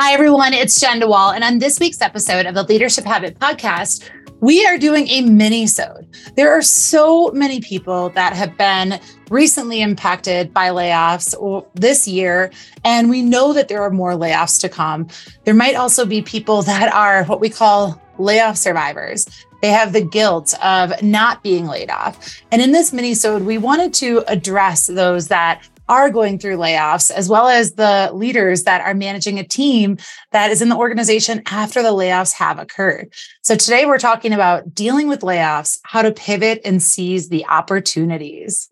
Hi, 0.00 0.12
everyone. 0.12 0.54
It's 0.54 0.78
Jenn 0.78 1.00
DeWall. 1.00 1.34
And 1.34 1.42
on 1.42 1.58
this 1.58 1.80
week's 1.80 2.00
episode 2.00 2.46
of 2.46 2.54
the 2.54 2.62
Leadership 2.62 3.04
Habit 3.04 3.36
Podcast, 3.40 4.08
we 4.40 4.64
are 4.64 4.78
doing 4.78 5.08
a 5.08 5.22
mini-sode. 5.22 6.06
There 6.36 6.52
are 6.52 6.62
so 6.62 7.32
many 7.32 7.60
people 7.60 8.10
that 8.10 8.32
have 8.32 8.56
been 8.56 9.00
recently 9.28 9.82
impacted 9.82 10.54
by 10.54 10.68
layoffs 10.68 11.34
this 11.74 12.06
year, 12.06 12.52
and 12.84 13.10
we 13.10 13.22
know 13.22 13.52
that 13.52 13.66
there 13.66 13.82
are 13.82 13.90
more 13.90 14.12
layoffs 14.12 14.60
to 14.60 14.68
come. 14.68 15.08
There 15.42 15.52
might 15.52 15.74
also 15.74 16.06
be 16.06 16.22
people 16.22 16.62
that 16.62 16.94
are 16.94 17.24
what 17.24 17.40
we 17.40 17.50
call 17.50 18.00
layoff 18.20 18.56
survivors. 18.56 19.26
They 19.62 19.70
have 19.70 19.92
the 19.92 20.04
guilt 20.04 20.54
of 20.62 20.92
not 21.02 21.42
being 21.42 21.66
laid 21.66 21.90
off. 21.90 22.40
And 22.52 22.62
in 22.62 22.70
this 22.70 22.92
mini-sode, 22.92 23.42
we 23.42 23.58
wanted 23.58 23.92
to 23.94 24.22
address 24.28 24.86
those 24.86 25.26
that 25.26 25.68
are 25.88 26.10
going 26.10 26.38
through 26.38 26.56
layoffs, 26.56 27.10
as 27.10 27.28
well 27.28 27.48
as 27.48 27.72
the 27.72 28.10
leaders 28.12 28.64
that 28.64 28.80
are 28.80 28.94
managing 28.94 29.38
a 29.38 29.44
team 29.44 29.96
that 30.32 30.50
is 30.50 30.60
in 30.60 30.68
the 30.68 30.76
organization 30.76 31.42
after 31.46 31.82
the 31.82 31.92
layoffs 31.92 32.32
have 32.32 32.58
occurred. 32.58 33.12
So 33.42 33.56
today 33.56 33.86
we're 33.86 33.98
talking 33.98 34.32
about 34.32 34.74
dealing 34.74 35.08
with 35.08 35.20
layoffs, 35.20 35.80
how 35.84 36.02
to 36.02 36.12
pivot 36.12 36.60
and 36.64 36.82
seize 36.82 37.28
the 37.28 37.46
opportunities. 37.46 38.68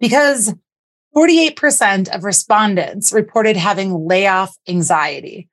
Because 0.00 0.54
48% 1.14 2.08
of 2.14 2.24
respondents 2.24 3.12
reported 3.12 3.56
having 3.56 4.06
layoff 4.06 4.56
anxiety. 4.68 5.48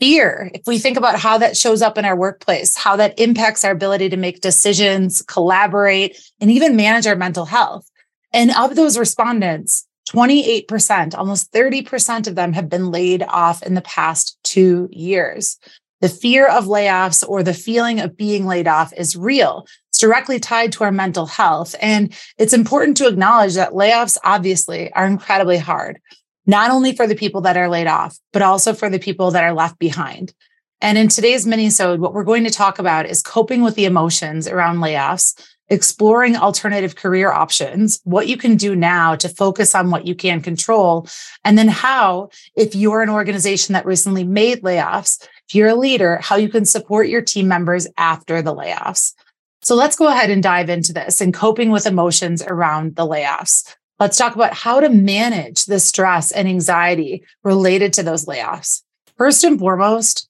Fear, 0.00 0.50
if 0.54 0.62
we 0.66 0.78
think 0.78 0.96
about 0.96 1.18
how 1.18 1.38
that 1.38 1.56
shows 1.56 1.80
up 1.80 1.98
in 1.98 2.04
our 2.04 2.16
workplace, 2.16 2.76
how 2.76 2.96
that 2.96 3.18
impacts 3.18 3.64
our 3.64 3.70
ability 3.70 4.08
to 4.08 4.16
make 4.16 4.40
decisions, 4.40 5.22
collaborate, 5.22 6.16
and 6.40 6.50
even 6.50 6.76
manage 6.76 7.06
our 7.06 7.16
mental 7.16 7.44
health. 7.44 7.88
And 8.32 8.50
of 8.50 8.74
those 8.74 8.98
respondents, 8.98 9.86
28%, 10.08 11.14
almost 11.14 11.52
30% 11.52 12.26
of 12.26 12.34
them 12.34 12.52
have 12.52 12.68
been 12.68 12.90
laid 12.90 13.22
off 13.22 13.62
in 13.62 13.74
the 13.74 13.80
past 13.82 14.38
two 14.42 14.88
years. 14.92 15.58
The 16.00 16.08
fear 16.08 16.46
of 16.46 16.66
layoffs 16.66 17.26
or 17.26 17.42
the 17.42 17.54
feeling 17.54 18.00
of 18.00 18.16
being 18.16 18.44
laid 18.46 18.68
off 18.68 18.92
is 18.94 19.16
real. 19.16 19.66
It's 19.88 19.98
directly 19.98 20.38
tied 20.38 20.72
to 20.72 20.84
our 20.84 20.92
mental 20.92 21.24
health. 21.24 21.74
And 21.80 22.12
it's 22.36 22.52
important 22.52 22.96
to 22.98 23.06
acknowledge 23.06 23.54
that 23.54 23.72
layoffs 23.72 24.18
obviously 24.22 24.92
are 24.92 25.06
incredibly 25.06 25.56
hard, 25.56 26.00
not 26.46 26.70
only 26.70 26.94
for 26.94 27.06
the 27.06 27.14
people 27.14 27.40
that 27.42 27.56
are 27.56 27.70
laid 27.70 27.86
off, 27.86 28.18
but 28.32 28.42
also 28.42 28.74
for 28.74 28.90
the 28.90 28.98
people 28.98 29.30
that 29.30 29.44
are 29.44 29.54
left 29.54 29.78
behind. 29.78 30.34
And 30.82 30.98
in 30.98 31.08
today's 31.08 31.46
minisode, 31.46 32.00
what 32.00 32.12
we're 32.12 32.24
going 32.24 32.44
to 32.44 32.50
talk 32.50 32.78
about 32.78 33.06
is 33.06 33.22
coping 33.22 33.62
with 33.62 33.74
the 33.74 33.86
emotions 33.86 34.46
around 34.46 34.78
layoffs, 34.78 35.34
exploring 35.68 36.36
alternative 36.36 36.96
career 36.96 37.32
options, 37.32 38.00
what 38.04 38.28
you 38.28 38.36
can 38.36 38.56
do 38.56 38.76
now 38.76 39.14
to 39.16 39.28
focus 39.28 39.74
on 39.74 39.90
what 39.90 40.06
you 40.06 40.14
can 40.14 40.40
control, 40.40 41.08
and 41.44 41.56
then 41.56 41.68
how, 41.68 42.28
if 42.54 42.74
you're 42.74 43.02
an 43.02 43.08
organization 43.08 43.72
that 43.72 43.86
recently 43.86 44.24
made 44.24 44.62
layoffs, 44.62 45.26
if 45.48 45.54
you're 45.54 45.68
a 45.68 45.74
leader, 45.74 46.18
how 46.22 46.36
you 46.36 46.48
can 46.48 46.64
support 46.64 47.08
your 47.08 47.22
team 47.22 47.48
members 47.48 47.86
after 47.96 48.42
the 48.42 48.54
layoffs. 48.54 49.14
So 49.62 49.74
let's 49.74 49.96
go 49.96 50.08
ahead 50.08 50.30
and 50.30 50.42
dive 50.42 50.68
into 50.68 50.92
this 50.92 51.20
and 51.20 51.32
coping 51.32 51.70
with 51.70 51.86
emotions 51.86 52.42
around 52.42 52.96
the 52.96 53.06
layoffs. 53.06 53.74
Let's 53.98 54.18
talk 54.18 54.34
about 54.34 54.52
how 54.52 54.80
to 54.80 54.90
manage 54.90 55.64
the 55.64 55.80
stress 55.80 56.32
and 56.32 56.46
anxiety 56.48 57.24
related 57.42 57.92
to 57.94 58.02
those 58.02 58.26
layoffs. 58.26 58.82
First 59.16 59.44
and 59.44 59.58
foremost, 59.58 60.28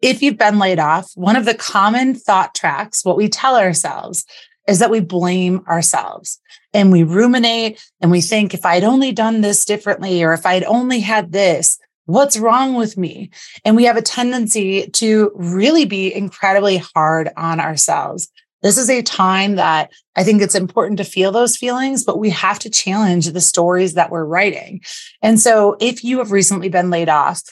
if 0.00 0.20
you've 0.20 0.38
been 0.38 0.58
laid 0.58 0.80
off, 0.80 1.12
one 1.14 1.36
of 1.36 1.44
the 1.44 1.54
common 1.54 2.14
thought 2.14 2.54
tracks, 2.54 3.04
what 3.04 3.16
we 3.16 3.28
tell 3.28 3.56
ourselves 3.56 4.24
is 4.68 4.78
that 4.78 4.90
we 4.90 5.00
blame 5.00 5.64
ourselves 5.68 6.40
and 6.72 6.92
we 6.92 7.02
ruminate 7.02 7.84
and 8.00 8.10
we 8.10 8.20
think, 8.20 8.54
if 8.54 8.64
I'd 8.64 8.84
only 8.84 9.12
done 9.12 9.40
this 9.40 9.64
differently, 9.64 10.22
or 10.22 10.32
if 10.32 10.46
I'd 10.46 10.64
only 10.64 11.00
had 11.00 11.32
this, 11.32 11.78
what's 12.06 12.38
wrong 12.38 12.74
with 12.74 12.96
me? 12.96 13.30
And 13.64 13.76
we 13.76 13.84
have 13.84 13.96
a 13.96 14.02
tendency 14.02 14.88
to 14.88 15.32
really 15.34 15.84
be 15.84 16.14
incredibly 16.14 16.78
hard 16.78 17.30
on 17.36 17.60
ourselves. 17.60 18.30
This 18.62 18.78
is 18.78 18.88
a 18.88 19.02
time 19.02 19.56
that 19.56 19.90
I 20.14 20.22
think 20.22 20.40
it's 20.40 20.54
important 20.54 20.98
to 20.98 21.04
feel 21.04 21.32
those 21.32 21.56
feelings, 21.56 22.04
but 22.04 22.18
we 22.18 22.30
have 22.30 22.60
to 22.60 22.70
challenge 22.70 23.26
the 23.26 23.40
stories 23.40 23.94
that 23.94 24.10
we're 24.10 24.24
writing. 24.24 24.82
And 25.20 25.40
so 25.40 25.76
if 25.80 26.04
you 26.04 26.18
have 26.18 26.30
recently 26.30 26.68
been 26.68 26.90
laid 26.90 27.08
off, 27.08 27.42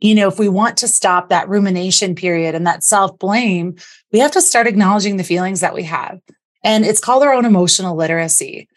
you 0.00 0.14
know, 0.14 0.28
if 0.28 0.38
we 0.38 0.48
want 0.48 0.76
to 0.78 0.88
stop 0.88 1.28
that 1.28 1.48
rumination 1.48 2.14
period 2.14 2.54
and 2.54 2.66
that 2.66 2.84
self 2.84 3.18
blame, 3.18 3.76
we 4.12 4.18
have 4.20 4.30
to 4.32 4.42
start 4.42 4.66
acknowledging 4.66 5.16
the 5.16 5.24
feelings 5.24 5.60
that 5.60 5.74
we 5.74 5.84
have. 5.84 6.20
And 6.62 6.84
it's 6.84 7.00
called 7.00 7.22
our 7.22 7.32
own 7.32 7.44
emotional 7.44 7.96
literacy. 7.96 8.68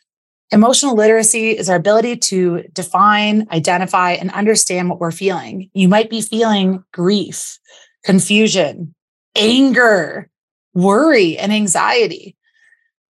Emotional 0.51 0.95
literacy 0.95 1.51
is 1.51 1.69
our 1.69 1.77
ability 1.77 2.17
to 2.17 2.63
define, 2.73 3.47
identify, 3.51 4.11
and 4.11 4.31
understand 4.31 4.89
what 4.89 4.99
we're 4.99 5.11
feeling. 5.11 5.69
You 5.73 5.87
might 5.87 6.09
be 6.09 6.21
feeling 6.21 6.83
grief, 6.91 7.57
confusion, 8.03 8.93
anger, 9.35 10.29
worry, 10.73 11.37
and 11.37 11.53
anxiety. 11.53 12.35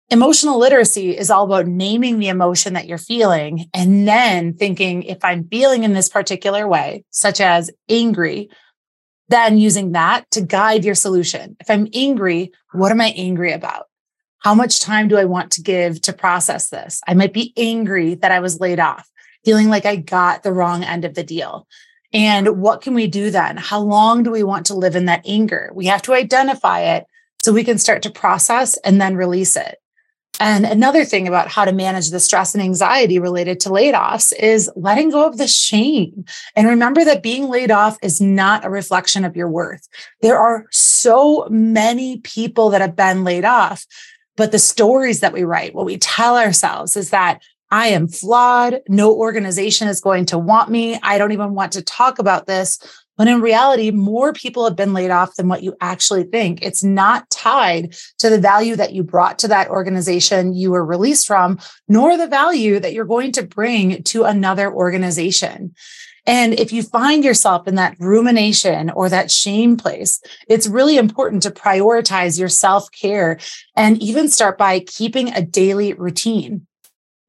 Emotional 0.10 0.60
literacy 0.60 1.18
is 1.18 1.30
all 1.30 1.46
about 1.46 1.68
naming 1.68 2.20
the 2.20 2.28
emotion 2.28 2.74
that 2.74 2.88
you're 2.88 2.98
feeling 2.98 3.66
and 3.74 4.08
then 4.08 4.54
thinking, 4.54 5.04
if 5.04 5.18
I'm 5.24 5.48
feeling 5.48 5.84
in 5.84 5.94
this 5.94 6.10
particular 6.10 6.68
way, 6.68 7.04
such 7.10 7.42
as 7.42 7.72
angry, 7.90 8.50
then 9.30 9.58
using 9.58 9.94
that 9.94 10.30
to 10.32 10.42
guide 10.42 10.86
your 10.86 10.96
solution. 10.96 11.58
If 11.60 11.70
I'm 11.70 11.88
angry, 11.94 12.52
what 12.72 12.92
am 12.92 13.02
I 13.02 13.08
angry 13.10 13.52
about? 13.52 13.88
How 14.46 14.54
much 14.54 14.80
time 14.80 15.08
do 15.08 15.18
I 15.18 15.26
want 15.26 15.54
to 15.54 15.64
give 15.64 16.00
to 16.04 16.14
process 16.14 16.70
this? 16.70 17.02
I 17.08 17.16
might 17.16 17.34
be 17.34 17.52
angry 17.58 18.14
that 18.14 18.32
I 18.32 18.42
was 18.42 18.60
laid 18.60 18.80
off, 18.80 19.10
feeling 19.44 19.70
like 19.70 19.88
I 19.88 19.96
got 19.96 20.44
the 20.44 20.54
wrong 20.54 20.84
end 20.84 21.04
of 21.04 21.16
the 21.16 21.24
deal. 21.24 21.68
And 22.14 22.62
what 22.62 22.82
can 22.82 22.94
we 22.94 23.08
do 23.08 23.32
then? 23.32 23.58
How 23.58 23.80
long 23.80 24.22
do 24.22 24.30
we 24.30 24.44
want 24.44 24.68
to 24.68 24.76
live 24.76 24.96
in 24.96 25.06
that 25.06 25.24
anger? 25.26 25.72
We 25.74 25.88
have 25.88 26.04
to 26.04 26.14
identify 26.14 26.82
it 26.82 27.08
so 27.42 27.54
we 27.54 27.64
can 27.64 27.80
start 27.80 28.04
to 28.04 28.12
process 28.12 28.78
and 28.86 29.02
then 29.02 29.16
release 29.16 29.56
it. 29.56 29.80
And 30.40 30.64
another 30.64 31.06
thing 31.06 31.28
about 31.28 31.48
how 31.48 31.66
to 31.66 31.72
manage 31.72 32.12
the 32.12 32.20
stress 32.20 32.54
and 32.54 32.64
anxiety 32.64 33.18
related 33.18 33.60
to 33.62 33.70
layoffs 33.70 34.32
is 34.38 34.70
letting 34.76 35.10
go 35.10 35.26
of 35.26 35.40
the 35.40 35.48
shame. 35.48 36.24
And 36.56 36.68
remember 36.68 37.04
that 37.04 37.24
being 37.24 37.50
laid 37.50 37.72
off 37.72 37.98
is 38.04 38.22
not 38.22 38.64
a 38.64 38.70
reflection 38.70 39.26
of 39.26 39.36
your 39.36 39.50
worth. 39.50 39.88
There 40.22 40.38
are 40.38 40.68
so 40.72 41.48
many 41.50 42.20
people 42.20 42.70
that 42.70 42.82
have 42.82 42.96
been 42.96 43.24
laid 43.24 43.46
off 43.46 43.88
but 44.38 44.52
the 44.52 44.60
stories 44.60 45.20
that 45.22 45.34
we 45.34 45.44
write, 45.44 45.74
what 45.74 45.86
we 45.86 45.98
tell 45.98 46.38
ourselves 46.38 46.98
is 46.98 47.10
that 47.12 47.42
I 47.72 47.88
am 47.88 48.08
flawed. 48.08 48.82
No 48.88 49.14
organization 49.14 49.88
is 49.88 50.00
going 50.02 50.26
to 50.28 50.38
want 50.38 50.70
me. 50.70 51.00
I 51.02 51.18
don't 51.18 51.32
even 51.32 51.56
want 51.56 51.72
to 51.74 51.82
talk 51.82 52.20
about 52.20 52.48
this. 52.48 52.80
When 53.16 53.28
in 53.30 53.42
reality, 53.42 53.92
more 53.92 54.34
people 54.34 54.66
have 54.66 54.76
been 54.76 54.94
laid 54.94 55.10
off 55.10 55.36
than 55.36 55.48
what 55.48 55.64
you 55.64 55.76
actually 55.80 56.24
think. 56.24 56.62
It's 56.62 56.84
not 56.84 57.30
tied 57.30 57.96
to 58.20 58.30
the 58.30 58.40
value 58.40 58.76
that 58.76 58.94
you 58.94 59.04
brought 59.04 59.40
to 59.40 59.48
that 59.48 59.70
organization 59.70 60.54
you 60.54 60.72
were 60.72 60.86
released 60.86 61.26
from, 61.26 61.58
nor 61.88 62.18
the 62.18 62.28
value 62.28 62.80
that 62.80 62.94
you're 62.94 63.06
going 63.06 63.32
to 63.34 63.44
bring 63.44 64.04
to 64.04 64.26
another 64.26 64.72
organization. 64.72 65.74
And 66.28 66.54
if 66.60 66.74
you 66.74 66.82
find 66.82 67.24
yourself 67.24 67.68
in 67.68 67.76
that 67.76 67.96
rumination 68.00 68.90
or 68.90 69.10
that 69.10 69.32
shame 69.32 69.78
place, 69.78 70.22
it's 70.48 70.68
really 70.68 70.98
important 70.98 71.44
to 71.44 71.52
prioritize 71.52 72.40
your 72.40 72.50
self 72.50 72.92
care 72.92 73.40
and 73.76 74.02
even 74.02 74.30
start 74.30 74.58
by 74.58 74.80
keeping 74.80 75.30
a 75.34 75.42
daily 75.42 75.94
routine. 75.94 76.66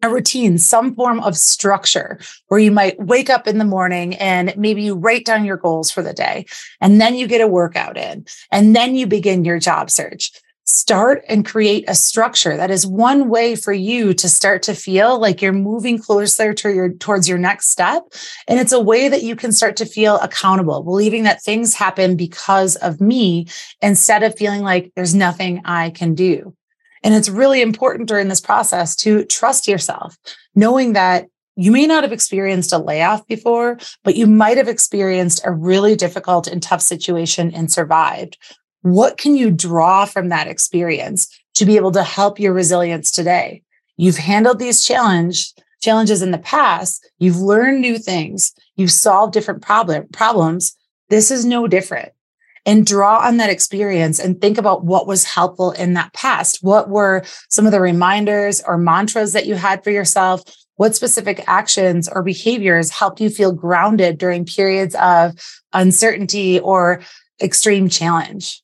A 0.02 0.10
routine, 0.10 0.58
some 0.58 0.94
form 0.94 1.20
of 1.20 1.36
structure 1.36 2.20
where 2.48 2.60
you 2.60 2.70
might 2.70 3.00
wake 3.00 3.30
up 3.30 3.48
in 3.48 3.56
the 3.56 3.64
morning 3.64 4.14
and 4.16 4.54
maybe 4.56 4.82
you 4.82 4.94
write 4.94 5.24
down 5.24 5.46
your 5.46 5.56
goals 5.56 5.90
for 5.90 6.02
the 6.02 6.12
day 6.12 6.44
and 6.82 7.00
then 7.00 7.14
you 7.14 7.26
get 7.26 7.40
a 7.40 7.48
workout 7.48 7.96
in 7.96 8.26
and 8.52 8.76
then 8.76 8.94
you 8.94 9.06
begin 9.06 9.44
your 9.44 9.58
job 9.58 9.90
search 9.90 10.30
start 10.66 11.25
and 11.28 11.47
create 11.47 11.84
a 11.88 11.94
structure. 11.94 12.56
That 12.56 12.71
is 12.71 12.87
one 12.87 13.29
way 13.29 13.55
for 13.55 13.73
you 13.73 14.12
to 14.14 14.29
start 14.29 14.62
to 14.64 14.75
feel 14.75 15.19
like 15.20 15.40
you're 15.40 15.52
moving 15.52 15.99
closer 15.99 16.52
to 16.55 16.75
your 16.75 16.93
towards 16.93 17.29
your 17.29 17.38
next 17.38 17.69
step. 17.69 18.02
And 18.49 18.58
it's 18.58 18.73
a 18.73 18.81
way 18.81 19.08
that 19.08 19.23
you 19.23 19.37
can 19.37 19.52
start 19.52 19.76
to 19.76 19.87
feel 19.87 20.19
accountable 20.19 20.82
believing 20.82 21.23
that 21.23 21.43
things 21.43 21.75
happen 21.75 22.17
because 22.17 22.75
of 22.76 23.00
me 23.00 23.46
instead 23.81 24.25
of 24.25 24.37
feeling 24.37 24.62
like 24.62 24.93
there's 24.96 25.14
nothing 25.14 25.62
i 25.64 25.90
can 25.90 26.14
do. 26.14 26.55
And 27.05 27.14
it's 27.14 27.29
really 27.29 27.62
important 27.62 28.08
during 28.08 28.26
this 28.26 28.40
process 28.40 28.96
to 28.96 29.25
trust 29.25 29.69
yourself 29.69 30.17
knowing 30.56 30.94
that 30.94 31.26
you 31.55 31.70
may 31.70 31.87
not 31.87 32.02
have 32.02 32.12
experienced 32.12 32.73
a 32.73 32.79
layoff 32.79 33.26
before, 33.26 33.79
but 34.05 34.17
you 34.17 34.26
might 34.26 34.58
have 34.58 34.69
experienced 34.69 35.40
a 35.44 35.52
really 35.52 35.96
difficult 35.96 36.46
and 36.46 36.62
tough 36.62 36.82
situation 36.82 37.55
and 37.55 37.73
survived. 37.73 38.37
What 38.87 39.19
can 39.19 39.35
you 39.35 39.50
draw 39.50 40.05
from 40.05 40.29
that 40.29 40.47
experience 40.47 41.27
to 41.55 41.67
be 41.67 41.75
able 41.75 41.91
to 41.91 42.05
help 42.05 42.38
your 42.38 42.53
resilience 42.53 43.11
today? 43.11 43.62
You've 43.97 44.17
handled 44.17 44.61
these 44.61 44.85
challenge, 44.85 45.53
challenges 45.83 46.23
in 46.23 46.31
the 46.31 46.38
past. 46.38 47.05
You've 47.19 47.41
learned 47.41 47.81
new 47.81 47.99
things. 47.99 48.55
You've 48.77 48.93
solved 48.93 49.33
different 49.33 49.61
problem, 49.61 50.06
problems. 50.12 50.77
This 51.09 51.33
is 51.33 51.44
no 51.44 51.67
different. 51.67 52.12
and 52.67 52.85
draw 52.85 53.19
on 53.21 53.37
that 53.37 53.49
experience 53.49 54.19
and 54.19 54.41
think 54.41 54.59
about 54.59 54.85
what 54.85 55.06
was 55.06 55.25
helpful 55.25 55.71
in 55.73 55.94
that 55.94 56.12
past. 56.12 56.59
What 56.62 56.88
were 56.88 57.25
some 57.49 57.65
of 57.65 57.73
the 57.73 57.81
reminders 57.81 58.61
or 58.67 58.77
mantras 58.77 59.33
that 59.33 59.47
you 59.47 59.55
had 59.55 59.85
for 59.85 59.91
yourself? 59.91 60.43
What 60.75 60.97
specific 60.97 61.43
actions 61.47 62.09
or 62.09 62.23
behaviors 62.23 62.91
helped 62.91 63.21
you 63.21 63.31
feel 63.31 63.53
grounded 63.53 64.19
during 64.19 64.44
periods 64.44 64.97
of 64.97 65.33
uncertainty 65.73 66.59
or 66.61 67.03
extreme 67.41 67.88
challenge? 67.88 68.62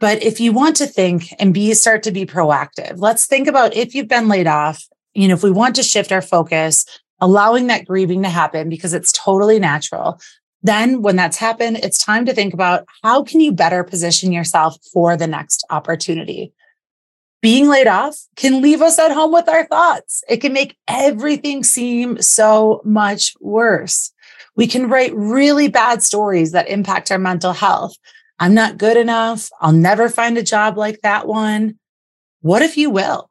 But 0.00 0.22
if 0.22 0.40
you 0.40 0.52
want 0.52 0.76
to 0.76 0.86
think 0.86 1.32
and 1.38 1.54
be 1.54 1.72
start 1.74 2.02
to 2.04 2.12
be 2.12 2.26
proactive, 2.26 2.94
let's 2.96 3.26
think 3.26 3.48
about 3.48 3.74
if 3.74 3.94
you've 3.94 4.08
been 4.08 4.28
laid 4.28 4.46
off, 4.46 4.84
you 5.14 5.28
know, 5.28 5.34
if 5.34 5.42
we 5.42 5.50
want 5.50 5.76
to 5.76 5.82
shift 5.82 6.12
our 6.12 6.22
focus, 6.22 6.84
allowing 7.20 7.68
that 7.68 7.86
grieving 7.86 8.22
to 8.22 8.28
happen 8.28 8.68
because 8.68 8.92
it's 8.92 9.12
totally 9.12 9.58
natural. 9.58 10.20
Then 10.62 11.02
when 11.02 11.16
that's 11.16 11.36
happened, 11.36 11.78
it's 11.78 11.98
time 11.98 12.26
to 12.26 12.34
think 12.34 12.54
about 12.54 12.86
how 13.02 13.22
can 13.22 13.40
you 13.40 13.52
better 13.52 13.84
position 13.84 14.32
yourself 14.32 14.76
for 14.92 15.16
the 15.16 15.26
next 15.26 15.64
opportunity? 15.70 16.52
being 17.44 17.68
laid 17.68 17.86
off 17.86 18.16
can 18.36 18.62
leave 18.62 18.80
us 18.80 18.98
at 18.98 19.12
home 19.12 19.30
with 19.30 19.50
our 19.50 19.66
thoughts. 19.66 20.24
It 20.30 20.38
can 20.38 20.54
make 20.54 20.78
everything 20.88 21.62
seem 21.62 22.22
so 22.22 22.80
much 22.86 23.34
worse. 23.38 24.14
We 24.56 24.66
can 24.66 24.88
write 24.88 25.14
really 25.14 25.68
bad 25.68 26.02
stories 26.02 26.52
that 26.52 26.70
impact 26.70 27.12
our 27.12 27.18
mental 27.18 27.52
health. 27.52 27.94
I'm 28.38 28.54
not 28.54 28.78
good 28.78 28.96
enough. 28.96 29.48
I'll 29.60 29.72
never 29.72 30.08
find 30.08 30.36
a 30.36 30.42
job 30.42 30.76
like 30.76 31.00
that 31.02 31.26
one. 31.26 31.78
What 32.40 32.62
if 32.62 32.76
you 32.76 32.90
will? 32.90 33.28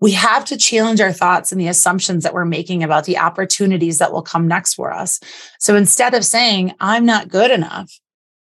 We 0.00 0.12
have 0.12 0.44
to 0.46 0.56
challenge 0.56 1.00
our 1.00 1.12
thoughts 1.12 1.52
and 1.52 1.60
the 1.60 1.68
assumptions 1.68 2.24
that 2.24 2.34
we're 2.34 2.44
making 2.44 2.82
about 2.82 3.04
the 3.04 3.18
opportunities 3.18 3.98
that 3.98 4.12
will 4.12 4.22
come 4.22 4.48
next 4.48 4.74
for 4.74 4.92
us. 4.92 5.20
So 5.60 5.76
instead 5.76 6.14
of 6.14 6.24
saying, 6.24 6.74
I'm 6.80 7.06
not 7.06 7.28
good 7.28 7.50
enough, 7.50 7.92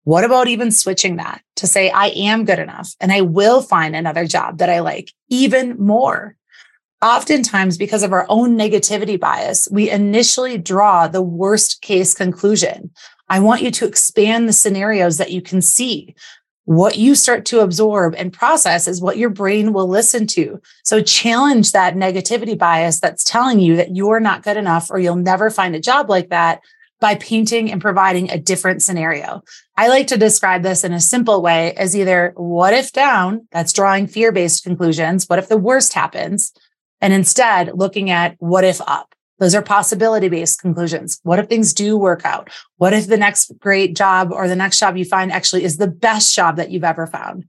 what 0.02 0.24
about 0.24 0.48
even 0.48 0.70
switching 0.70 1.16
that 1.16 1.42
to 1.56 1.66
say, 1.66 1.90
I 1.90 2.08
am 2.08 2.44
good 2.44 2.58
enough 2.58 2.94
and 3.00 3.12
I 3.12 3.22
will 3.22 3.62
find 3.62 3.94
another 3.94 4.26
job 4.26 4.58
that 4.58 4.70
I 4.70 4.80
like 4.80 5.12
even 5.28 5.76
more? 5.78 6.36
Oftentimes, 7.02 7.76
because 7.76 8.02
of 8.02 8.12
our 8.12 8.26
own 8.28 8.56
negativity 8.56 9.18
bias, 9.18 9.68
we 9.70 9.90
initially 9.90 10.58
draw 10.58 11.08
the 11.08 11.22
worst 11.22 11.82
case 11.82 12.14
conclusion. 12.14 12.90
I 13.28 13.40
want 13.40 13.62
you 13.62 13.70
to 13.72 13.86
expand 13.86 14.48
the 14.48 14.52
scenarios 14.52 15.18
that 15.18 15.32
you 15.32 15.42
can 15.42 15.60
see. 15.62 16.14
What 16.64 16.98
you 16.98 17.14
start 17.14 17.44
to 17.46 17.60
absorb 17.60 18.14
and 18.16 18.32
process 18.32 18.88
is 18.88 19.00
what 19.00 19.18
your 19.18 19.30
brain 19.30 19.72
will 19.72 19.86
listen 19.86 20.26
to. 20.28 20.60
So 20.84 21.00
challenge 21.00 21.72
that 21.72 21.94
negativity 21.94 22.58
bias 22.58 22.98
that's 22.98 23.22
telling 23.22 23.60
you 23.60 23.76
that 23.76 23.94
you're 23.94 24.20
not 24.20 24.42
good 24.42 24.56
enough 24.56 24.90
or 24.90 24.98
you'll 24.98 25.14
never 25.14 25.48
find 25.48 25.76
a 25.76 25.80
job 25.80 26.10
like 26.10 26.30
that 26.30 26.60
by 27.00 27.14
painting 27.16 27.70
and 27.70 27.80
providing 27.80 28.30
a 28.30 28.38
different 28.38 28.82
scenario. 28.82 29.42
I 29.76 29.88
like 29.88 30.06
to 30.08 30.16
describe 30.16 30.62
this 30.62 30.82
in 30.82 30.92
a 30.92 31.00
simple 31.00 31.42
way 31.42 31.72
as 31.74 31.94
either 31.94 32.32
what 32.36 32.74
if 32.74 32.92
down, 32.92 33.46
that's 33.52 33.72
drawing 33.72 34.06
fear 34.06 34.32
based 34.32 34.64
conclusions. 34.64 35.28
What 35.28 35.38
if 35.38 35.48
the 35.48 35.58
worst 35.58 35.92
happens? 35.92 36.52
And 37.00 37.12
instead 37.12 37.72
looking 37.74 38.10
at 38.10 38.36
what 38.38 38.64
if 38.64 38.80
up. 38.80 39.14
Those 39.38 39.54
are 39.54 39.62
possibility 39.62 40.28
based 40.28 40.60
conclusions. 40.60 41.20
What 41.22 41.38
if 41.38 41.48
things 41.48 41.74
do 41.74 41.96
work 41.96 42.24
out? 42.24 42.50
What 42.78 42.92
if 42.92 43.06
the 43.06 43.16
next 43.16 43.52
great 43.58 43.94
job 43.96 44.32
or 44.32 44.48
the 44.48 44.56
next 44.56 44.78
job 44.78 44.96
you 44.96 45.04
find 45.04 45.30
actually 45.30 45.64
is 45.64 45.76
the 45.76 45.86
best 45.86 46.34
job 46.34 46.56
that 46.56 46.70
you've 46.70 46.84
ever 46.84 47.06
found? 47.06 47.44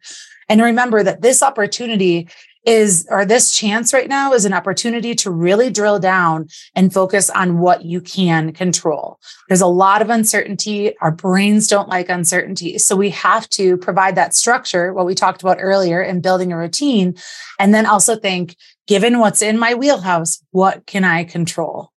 And 0.49 0.61
remember 0.61 1.03
that 1.03 1.21
this 1.21 1.43
opportunity 1.43 2.29
is 2.65 3.07
or 3.09 3.25
this 3.25 3.51
chance 3.57 3.93
right 3.93 4.09
now 4.09 4.33
is 4.33 4.45
an 4.45 4.53
opportunity 4.53 5.15
to 5.15 5.31
really 5.31 5.69
drill 5.69 5.99
down 5.99 6.47
and 6.75 6.93
focus 6.93 7.29
on 7.29 7.59
what 7.59 7.85
you 7.85 8.01
can 8.01 8.51
control. 8.51 9.19
There's 9.47 9.61
a 9.61 9.67
lot 9.67 10.01
of 10.01 10.09
uncertainty. 10.09 10.97
Our 10.99 11.11
brains 11.11 11.67
don't 11.67 11.89
like 11.89 12.09
uncertainty. 12.09 12.77
So 12.77 12.95
we 12.95 13.09
have 13.11 13.47
to 13.49 13.77
provide 13.77 14.15
that 14.15 14.35
structure, 14.35 14.93
what 14.93 15.05
we 15.05 15.15
talked 15.15 15.41
about 15.41 15.57
earlier 15.59 16.01
in 16.01 16.21
building 16.21 16.51
a 16.51 16.57
routine. 16.57 17.15
And 17.59 17.73
then 17.73 17.85
also 17.85 18.17
think, 18.17 18.57
given 18.87 19.19
what's 19.19 19.41
in 19.41 19.57
my 19.57 19.73
wheelhouse, 19.73 20.41
what 20.51 20.85
can 20.85 21.03
I 21.03 21.23
control? 21.23 21.91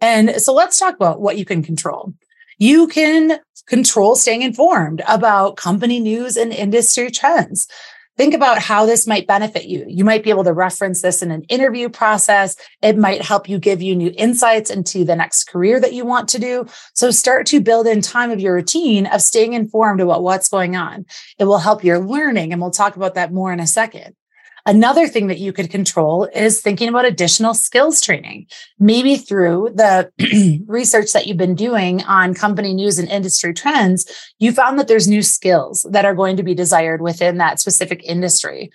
And 0.00 0.40
so 0.40 0.52
let's 0.52 0.78
talk 0.78 0.94
about 0.94 1.20
what 1.20 1.38
you 1.38 1.44
can 1.44 1.62
control. 1.62 2.14
You 2.58 2.86
can 2.86 3.40
control 3.66 4.16
staying 4.16 4.42
informed 4.42 5.02
about 5.08 5.56
company 5.56 5.98
news 5.98 6.36
and 6.36 6.52
industry 6.52 7.10
trends. 7.10 7.66
Think 8.16 8.32
about 8.32 8.58
how 8.60 8.86
this 8.86 9.08
might 9.08 9.26
benefit 9.26 9.64
you. 9.64 9.84
You 9.88 10.04
might 10.04 10.22
be 10.22 10.30
able 10.30 10.44
to 10.44 10.52
reference 10.52 11.02
this 11.02 11.20
in 11.20 11.32
an 11.32 11.42
interview 11.44 11.88
process. 11.88 12.56
It 12.80 12.96
might 12.96 13.22
help 13.22 13.48
you 13.48 13.58
give 13.58 13.82
you 13.82 13.96
new 13.96 14.12
insights 14.16 14.70
into 14.70 15.04
the 15.04 15.16
next 15.16 15.44
career 15.44 15.80
that 15.80 15.94
you 15.94 16.04
want 16.04 16.28
to 16.30 16.38
do. 16.38 16.66
So 16.94 17.10
start 17.10 17.46
to 17.46 17.60
build 17.60 17.88
in 17.88 18.00
time 18.00 18.30
of 18.30 18.38
your 18.38 18.54
routine 18.54 19.06
of 19.06 19.20
staying 19.20 19.54
informed 19.54 20.00
about 20.00 20.22
what's 20.22 20.48
going 20.48 20.76
on. 20.76 21.06
It 21.38 21.44
will 21.44 21.58
help 21.58 21.82
your 21.82 21.98
learning. 21.98 22.52
And 22.52 22.62
we'll 22.62 22.70
talk 22.70 22.94
about 22.94 23.14
that 23.14 23.32
more 23.32 23.52
in 23.52 23.58
a 23.58 23.66
second. 23.66 24.14
Another 24.66 25.06
thing 25.06 25.26
that 25.26 25.38
you 25.38 25.52
could 25.52 25.70
control 25.70 26.24
is 26.34 26.60
thinking 26.60 26.88
about 26.88 27.04
additional 27.04 27.52
skills 27.52 28.00
training, 28.00 28.46
maybe 28.78 29.16
through 29.16 29.70
the 29.74 30.10
research 30.66 31.12
that 31.12 31.26
you've 31.26 31.36
been 31.36 31.54
doing 31.54 32.02
on 32.04 32.32
company 32.32 32.72
news 32.72 32.98
and 32.98 33.08
industry 33.10 33.52
trends. 33.52 34.06
You 34.38 34.52
found 34.52 34.78
that 34.78 34.88
there's 34.88 35.06
new 35.06 35.20
skills 35.20 35.84
that 35.90 36.06
are 36.06 36.14
going 36.14 36.38
to 36.38 36.42
be 36.42 36.54
desired 36.54 37.02
within 37.02 37.36
that 37.38 37.60
specific 37.60 38.02
industry. 38.04 38.70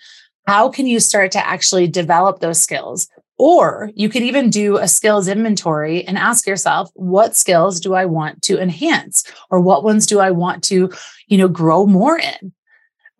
How 0.46 0.68
can 0.68 0.86
you 0.86 1.00
start 1.00 1.32
to 1.32 1.44
actually 1.44 1.88
develop 1.88 2.38
those 2.38 2.62
skills? 2.62 3.08
Or 3.36 3.90
you 3.94 4.08
could 4.08 4.22
even 4.22 4.48
do 4.48 4.76
a 4.76 4.86
skills 4.86 5.26
inventory 5.26 6.04
and 6.04 6.16
ask 6.16 6.46
yourself, 6.46 6.90
what 6.94 7.34
skills 7.34 7.80
do 7.80 7.94
I 7.94 8.04
want 8.04 8.42
to 8.42 8.60
enhance? 8.60 9.24
Or 9.50 9.58
what 9.58 9.82
ones 9.82 10.06
do 10.06 10.20
I 10.20 10.30
want 10.30 10.62
to, 10.64 10.90
you 11.26 11.38
know, 11.38 11.48
grow 11.48 11.84
more 11.86 12.18
in? 12.18 12.52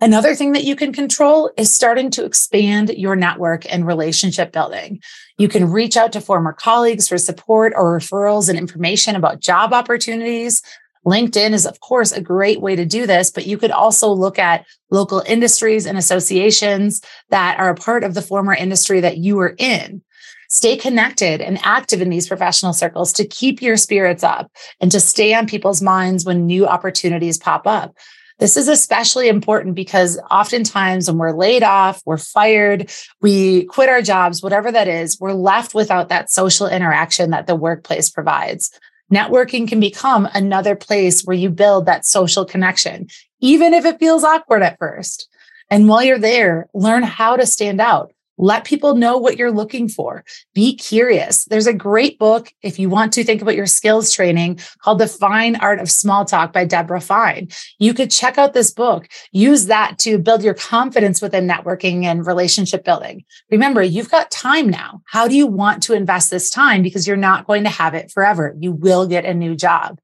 Another 0.03 0.35
thing 0.35 0.53
that 0.53 0.65
you 0.65 0.77
can 0.77 0.95
control 0.95 1.51
is 1.59 1.71
starting 1.71 2.11
to 2.13 2.25
expand 2.25 2.89
your 2.91 3.15
network 3.15 3.71
and 3.71 3.87
relationship 3.87 4.51
building. 4.51 5.03
You 5.37 5.47
can 5.47 5.71
reach 5.71 5.95
out 5.95 6.11
to 6.13 6.23
former 6.23 6.55
colleagues 6.55 7.07
for 7.07 7.19
support 7.19 7.75
or 7.77 7.99
referrals 7.99 8.49
and 8.49 8.59
information 8.59 9.15
about 9.15 9.41
job 9.41 9.75
opportunities. 9.75 10.63
LinkedIn 11.07 11.53
is, 11.53 11.67
of 11.67 11.81
course, 11.81 12.13
a 12.13 12.21
great 12.23 12.63
way 12.63 12.77
to 12.77 12.87
do 12.87 13.07
this, 13.07 13.31
but 13.31 13.47
you 13.47 13.59
could 13.59 13.71
also 13.71 14.11
look 14.11 14.39
at 14.39 14.65
local 14.91 15.23
industries 15.27 15.85
and 15.85 15.99
associations 15.99 17.03
that 17.29 17.59
are 17.59 17.69
a 17.69 17.75
part 17.75 18.03
of 18.03 18.15
the 18.15 18.23
former 18.23 18.55
industry 18.55 19.01
that 19.01 19.19
you 19.19 19.37
were 19.37 19.55
in. 19.59 20.03
Stay 20.49 20.77
connected 20.77 21.43
and 21.43 21.59
active 21.63 22.01
in 22.01 22.11
these 22.11 22.27
professional 22.27 22.73
circles 22.73 23.13
to 23.13 23.27
keep 23.27 23.61
your 23.61 23.77
spirits 23.77 24.25
up 24.25 24.51
and 24.81 24.91
to 24.91 24.99
stay 24.99 25.35
on 25.35 25.47
people's 25.47 25.83
minds 25.83 26.25
when 26.25 26.47
new 26.47 26.67
opportunities 26.67 27.39
pop 27.39 27.67
up. 27.67 27.95
This 28.41 28.57
is 28.57 28.69
especially 28.69 29.29
important 29.29 29.75
because 29.75 30.19
oftentimes 30.31 31.09
when 31.09 31.19
we're 31.19 31.37
laid 31.37 31.63
off, 31.63 32.01
we're 32.07 32.17
fired, 32.17 32.91
we 33.21 33.67
quit 33.67 33.91
our 33.91 34.01
jobs, 34.01 34.43
whatever 34.43 34.73
that 34.73 34.89
is, 34.89 35.21
we're 35.21 35.35
left 35.35 35.75
without 35.75 36.09
that 36.09 36.31
social 36.31 36.67
interaction 36.67 37.31
that 37.31 37.47
the 37.47 37.55
workplace 37.55 38.09
provides. 38.09 38.71
Networking 39.13 39.69
can 39.69 39.79
become 39.79 40.27
another 40.33 40.75
place 40.75 41.23
where 41.23 41.37
you 41.37 41.51
build 41.51 41.85
that 41.85 42.07
social 42.07 42.47
connection, 42.47 43.09
even 43.41 43.75
if 43.75 43.85
it 43.85 43.99
feels 43.99 44.25
awkward 44.25 44.63
at 44.63 44.79
first. 44.79 45.29
And 45.69 45.87
while 45.87 46.03
you're 46.03 46.19
there, 46.19 46.67
learn 46.73 47.03
how 47.03 47.37
to 47.37 47.45
stand 47.45 47.79
out. 47.79 48.15
Let 48.41 48.65
people 48.65 48.95
know 48.95 49.19
what 49.19 49.37
you're 49.37 49.53
looking 49.53 49.87
for. 49.87 50.25
Be 50.55 50.75
curious. 50.75 51.45
There's 51.45 51.67
a 51.67 51.75
great 51.75 52.19
book 52.19 52.55
if 52.63 52.79
you 52.79 52.89
want 52.89 53.13
to 53.13 53.23
think 53.23 53.43
about 53.43 53.55
your 53.55 53.67
skills 53.67 54.11
training 54.11 54.61
called 54.83 54.99
The 54.99 55.07
Fine 55.07 55.57
Art 55.57 55.79
of 55.79 55.91
Small 55.91 56.25
Talk 56.25 56.51
by 56.51 56.65
Deborah 56.65 57.03
Fine. 57.03 57.49
You 57.79 57.93
could 57.93 58.11
check 58.11 58.39
out 58.39 58.55
this 58.55 58.71
book. 58.71 59.09
Use 59.31 59.67
that 59.67 59.99
to 59.99 60.17
build 60.17 60.43
your 60.43 60.55
confidence 60.55 61.21
within 61.21 61.47
networking 61.47 62.05
and 62.05 62.27
relationship 62.27 62.83
building. 62.83 63.25
Remember, 63.51 63.83
you've 63.83 64.11
got 64.11 64.31
time 64.31 64.71
now. 64.71 65.03
How 65.05 65.29
do 65.29 65.37
you 65.37 65.47
want 65.47 65.83
to 65.83 65.93
invest 65.93 66.31
this 66.31 66.49
time? 66.49 66.83
Because 66.83 67.07
you're 67.07 67.19
not 67.19 67.47
going 67.47 67.65
to 67.65 67.71
have 67.71 67.93
it 67.93 68.11
forever. 68.11 68.57
You 68.59 68.73
will 68.73 69.07
get 69.07 69.27
a 69.27 69.35
new 69.35 69.55
job. 69.55 70.01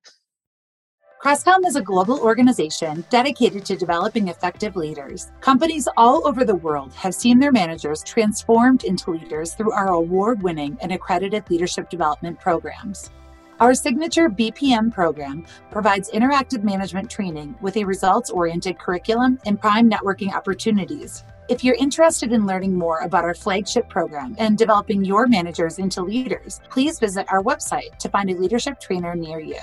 Crestcom 1.27 1.67
is 1.67 1.75
a 1.75 1.83
global 1.83 2.21
organization 2.21 3.05
dedicated 3.11 3.65
to 3.65 3.75
developing 3.75 4.29
effective 4.29 4.77
leaders. 4.77 5.33
Companies 5.41 5.89
all 5.97 6.25
over 6.25 6.45
the 6.45 6.55
world 6.55 6.93
have 6.93 7.17
seen 7.17 7.41
their 7.41 7.51
managers 7.51 8.05
transformed 8.05 8.85
into 8.85 9.11
leaders 9.11 9.53
through 9.53 9.73
our 9.73 9.89
award 9.89 10.41
winning 10.41 10.79
and 10.81 10.93
accredited 10.93 11.51
leadership 11.51 11.91
development 11.91 12.39
programs. 12.39 13.11
Our 13.59 13.75
signature 13.75 14.29
BPM 14.29 14.93
program 14.93 15.45
provides 15.73 16.13
interactive 16.13 16.63
management 16.63 17.11
training 17.11 17.57
with 17.61 17.77
a 17.77 17.83
results 17.83 18.31
oriented 18.31 18.79
curriculum 18.79 19.41
and 19.47 19.61
prime 19.61 19.91
networking 19.91 20.33
opportunities. 20.33 21.25
If 21.49 21.65
you're 21.65 21.75
interested 21.75 22.31
in 22.31 22.47
learning 22.47 22.79
more 22.79 23.01
about 23.01 23.25
our 23.25 23.35
flagship 23.35 23.89
program 23.89 24.37
and 24.39 24.57
developing 24.57 25.05
your 25.05 25.27
managers 25.27 25.81
into 25.81 26.03
leaders, 26.03 26.61
please 26.71 27.01
visit 27.01 27.27
our 27.33 27.43
website 27.43 27.99
to 27.99 28.09
find 28.09 28.31
a 28.31 28.37
leadership 28.37 28.79
trainer 28.79 29.17
near 29.17 29.41
you. 29.41 29.59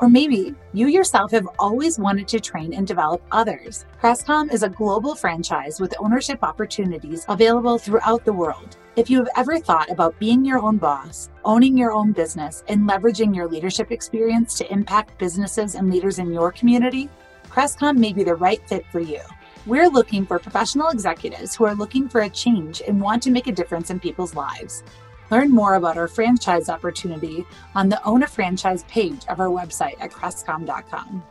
Or 0.00 0.08
maybe 0.08 0.54
you 0.74 0.88
yourself 0.88 1.30
have 1.30 1.48
always 1.58 1.98
wanted 1.98 2.28
to 2.28 2.40
train 2.40 2.74
and 2.74 2.86
develop 2.86 3.22
others. 3.32 3.86
Crestcom 4.00 4.52
is 4.52 4.62
a 4.62 4.68
global 4.68 5.14
franchise 5.14 5.80
with 5.80 5.94
ownership 5.98 6.40
opportunities 6.42 7.24
available 7.28 7.78
throughout 7.78 8.24
the 8.24 8.32
world. 8.32 8.76
If 8.96 9.08
you 9.08 9.18
have 9.18 9.30
ever 9.36 9.58
thought 9.58 9.90
about 9.90 10.18
being 10.18 10.44
your 10.44 10.58
own 10.58 10.76
boss, 10.76 11.30
owning 11.44 11.78
your 11.78 11.92
own 11.92 12.12
business, 12.12 12.62
and 12.68 12.88
leveraging 12.88 13.34
your 13.34 13.48
leadership 13.48 13.90
experience 13.90 14.56
to 14.58 14.70
impact 14.72 15.18
businesses 15.18 15.74
and 15.74 15.90
leaders 15.90 16.18
in 16.18 16.32
your 16.32 16.52
community, 16.52 17.08
Crestcom 17.48 17.96
may 17.96 18.12
be 18.12 18.24
the 18.24 18.34
right 18.34 18.60
fit 18.68 18.84
for 18.92 19.00
you. 19.00 19.20
We're 19.64 19.88
looking 19.88 20.26
for 20.26 20.38
professional 20.38 20.90
executives 20.90 21.56
who 21.56 21.64
are 21.64 21.74
looking 21.74 22.08
for 22.08 22.20
a 22.20 22.30
change 22.30 22.82
and 22.86 23.00
want 23.00 23.22
to 23.24 23.30
make 23.30 23.46
a 23.46 23.52
difference 23.52 23.90
in 23.90 23.98
people's 23.98 24.34
lives. 24.34 24.84
Learn 25.30 25.50
more 25.50 25.74
about 25.74 25.96
our 25.96 26.08
franchise 26.08 26.68
opportunity 26.68 27.44
on 27.74 27.88
the 27.88 28.02
Own 28.04 28.22
a 28.22 28.26
Franchise 28.26 28.84
page 28.84 29.24
of 29.28 29.40
our 29.40 29.48
website 29.48 29.96
at 30.00 30.10
crestcom.com. 30.10 31.22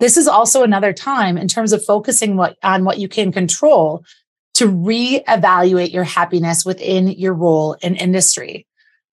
This 0.00 0.16
is 0.16 0.26
also 0.26 0.62
another 0.62 0.94
time 0.94 1.36
in 1.36 1.46
terms 1.46 1.72
of 1.72 1.84
focusing 1.84 2.36
what, 2.36 2.56
on 2.62 2.84
what 2.84 2.98
you 2.98 3.06
can 3.06 3.32
control 3.32 4.02
to 4.54 4.66
reevaluate 4.66 5.92
your 5.92 6.04
happiness 6.04 6.64
within 6.64 7.08
your 7.08 7.34
role 7.34 7.74
in 7.82 7.96
industry. 7.96 8.66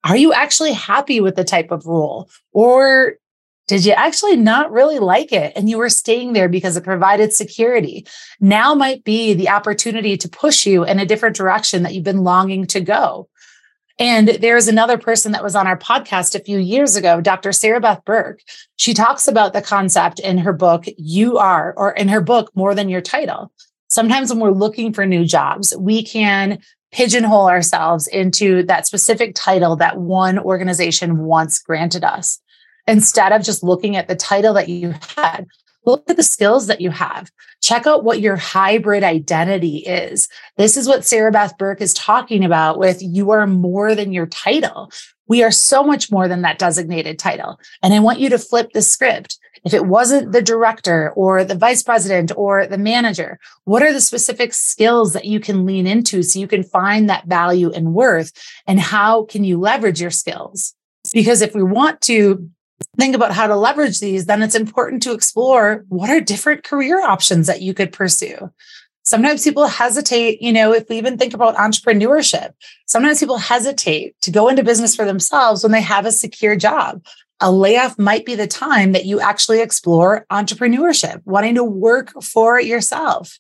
Are 0.06 0.16
you 0.16 0.32
actually 0.32 0.72
happy 0.74 1.20
with 1.20 1.36
the 1.36 1.44
type 1.44 1.72
of 1.72 1.86
role? 1.86 2.30
Or 2.54 3.16
did 3.68 3.86
you 3.86 3.92
actually 3.92 4.38
not 4.38 4.72
really 4.72 4.98
like 4.98 5.34
it 5.34 5.52
and 5.56 5.70
you 5.70 5.78
were 5.78 5.90
staying 5.90 6.34
there 6.34 6.48
because 6.48 6.78
it 6.78 6.86
provided 6.86 7.34
security? 7.34 8.08
Now 8.40 8.74
might 8.74 9.04
be 9.04 9.34
the 9.34 9.50
opportunity 9.50 10.16
to 10.18 10.30
push 10.30 10.66
you 10.66 10.86
in 10.86 11.00
a 11.00 11.06
different 11.06 11.36
direction 11.36 11.84
that 11.84 11.94
you've 11.94 12.06
been 12.06 12.24
longing 12.24 12.66
to 12.68 12.80
go. 12.80 13.28
And 14.00 14.30
there's 14.30 14.68
another 14.68 14.98
person 14.98 15.32
that 15.32 15.44
was 15.44 15.56
on 15.56 15.68
our 15.68 15.78
podcast 15.78 16.36
a 16.36 16.44
few 16.44 16.60
years 16.60 16.96
ago, 16.96 17.20
Dr. 17.20 17.52
Sarah 17.52 17.82
Beth 17.82 18.06
Burke. 18.06 18.42
She 18.76 18.94
talks 18.94 19.28
about 19.28 19.54
the 19.54 19.62
concept 19.62 20.20
in 20.20 20.38
her 20.38 20.54
book, 20.54 20.86
You 20.98 21.38
Are, 21.38 21.74
or 21.76 21.92
in 21.92 22.08
her 22.08 22.22
book, 22.22 22.52
More 22.56 22.76
Than 22.76 22.90
Your 22.90 23.02
Title. 23.02 23.52
Sometimes 23.90 24.30
when 24.30 24.40
we're 24.40 24.52
looking 24.52 24.94
for 24.94 25.06
new 25.06 25.26
jobs, 25.26 25.76
we 25.78 26.04
can 26.04 26.60
pigeonhole 26.92 27.50
ourselves 27.50 28.08
into 28.08 28.64
that 28.64 28.86
specific 28.86 29.34
title 29.36 29.76
that 29.76 29.98
one 29.98 30.38
organization 30.40 31.18
once 31.18 31.60
granted 31.60 32.04
us 32.04 32.40
instead 32.88 33.32
of 33.32 33.44
just 33.44 33.64
looking 33.64 33.96
at 33.96 34.08
the 34.08 34.16
title 34.16 34.54
that 34.54 34.70
you 34.70 34.94
had 35.16 35.48
look 35.88 36.08
at 36.10 36.18
the 36.18 36.24
skills 36.24 36.68
that 36.68 36.82
you 36.82 36.92
have. 36.92 37.32
Check 37.64 37.88
out 37.88 38.04
what 38.04 38.20
your 38.20 38.36
hybrid 38.36 39.04
identity 39.04 39.78
is. 39.78 40.28
This 40.58 40.78
is 40.78 40.88
what 40.88 41.06
sarah 41.06 41.32
beth 41.32 41.58
burke 41.58 41.82
is 41.82 41.94
talking 41.94 42.44
about 42.44 42.78
with 42.78 43.02
you 43.02 43.32
are 43.32 43.48
more 43.48 43.96
than 43.96 44.12
your 44.12 44.28
title. 44.28 44.92
We 45.28 45.44
are 45.44 45.52
so 45.52 45.84
much 45.84 46.12
more 46.12 46.28
than 46.28 46.42
that 46.42 46.60
designated 46.60 47.18
title. 47.18 47.60
And 47.82 47.94
i 47.94 48.00
want 48.00 48.20
you 48.20 48.30
to 48.30 48.38
flip 48.38 48.74
the 48.74 48.82
script. 48.82 49.40
If 49.64 49.74
it 49.74 49.88
wasn't 49.88 50.34
the 50.34 50.42
director 50.42 51.12
or 51.16 51.44
the 51.44 51.56
vice 51.56 51.84
president 51.84 52.32
or 52.36 52.68
the 52.68 52.78
manager, 52.78 53.40
what 53.64 53.82
are 53.82 53.92
the 53.92 54.02
specific 54.02 54.54
skills 54.54 55.14
that 55.14 55.26
you 55.26 55.40
can 55.40 55.66
lean 55.66 55.88
into 55.88 56.22
so 56.22 56.40
you 56.40 56.48
can 56.48 56.64
find 56.64 57.10
that 57.10 57.26
value 57.26 57.72
and 57.72 57.94
worth? 57.94 58.32
And 58.68 58.80
how 58.80 59.24
can 59.26 59.44
you 59.44 59.58
leverage 59.58 60.00
your 60.00 60.12
skills? 60.12 60.74
Because 61.12 61.42
if 61.42 61.56
we 61.56 61.64
want 61.64 62.02
to 62.02 62.50
think 62.98 63.16
about 63.16 63.32
how 63.32 63.48
to 63.48 63.56
leverage 63.56 64.00
these, 64.00 64.26
then 64.26 64.42
it's 64.42 64.56
important 64.56 65.04
to 65.04 65.14
explore 65.14 65.86
what 65.90 66.10
are 66.10 66.22
different 66.22 66.64
career 66.64 67.02
options 67.02 67.48
that 67.48 67.62
you 67.62 67.74
could 67.74 67.92
pursue. 67.92 68.52
Sometimes 69.04 69.44
people 69.44 69.68
hesitate, 69.68 70.42
you 70.42 70.52
know, 70.52 70.74
if 70.74 70.90
we 70.90 70.98
even 70.98 71.18
think 71.18 71.34
about 71.34 71.56
entrepreneurship, 71.56 72.52
sometimes 72.88 73.20
people 73.20 73.38
hesitate 73.38 74.20
to 74.22 74.32
go 74.32 74.50
into 74.50 74.64
business 74.64 74.96
for 74.96 75.06
themselves 75.06 75.64
when 75.64 75.72
they 75.72 75.82
have 75.82 76.06
a 76.06 76.12
secure 76.12 76.56
job. 76.56 77.02
A 77.40 77.52
layoff 77.52 77.98
might 77.98 78.26
be 78.26 78.36
the 78.36 78.48
time 78.48 78.92
that 78.92 79.06
you 79.06 79.22
actually 79.22 79.62
explore 79.62 80.26
entrepreneurship, 80.32 81.22
wanting 81.24 81.56
to 81.56 81.64
work 81.64 82.12
for 82.22 82.60
yourself. 82.60 83.40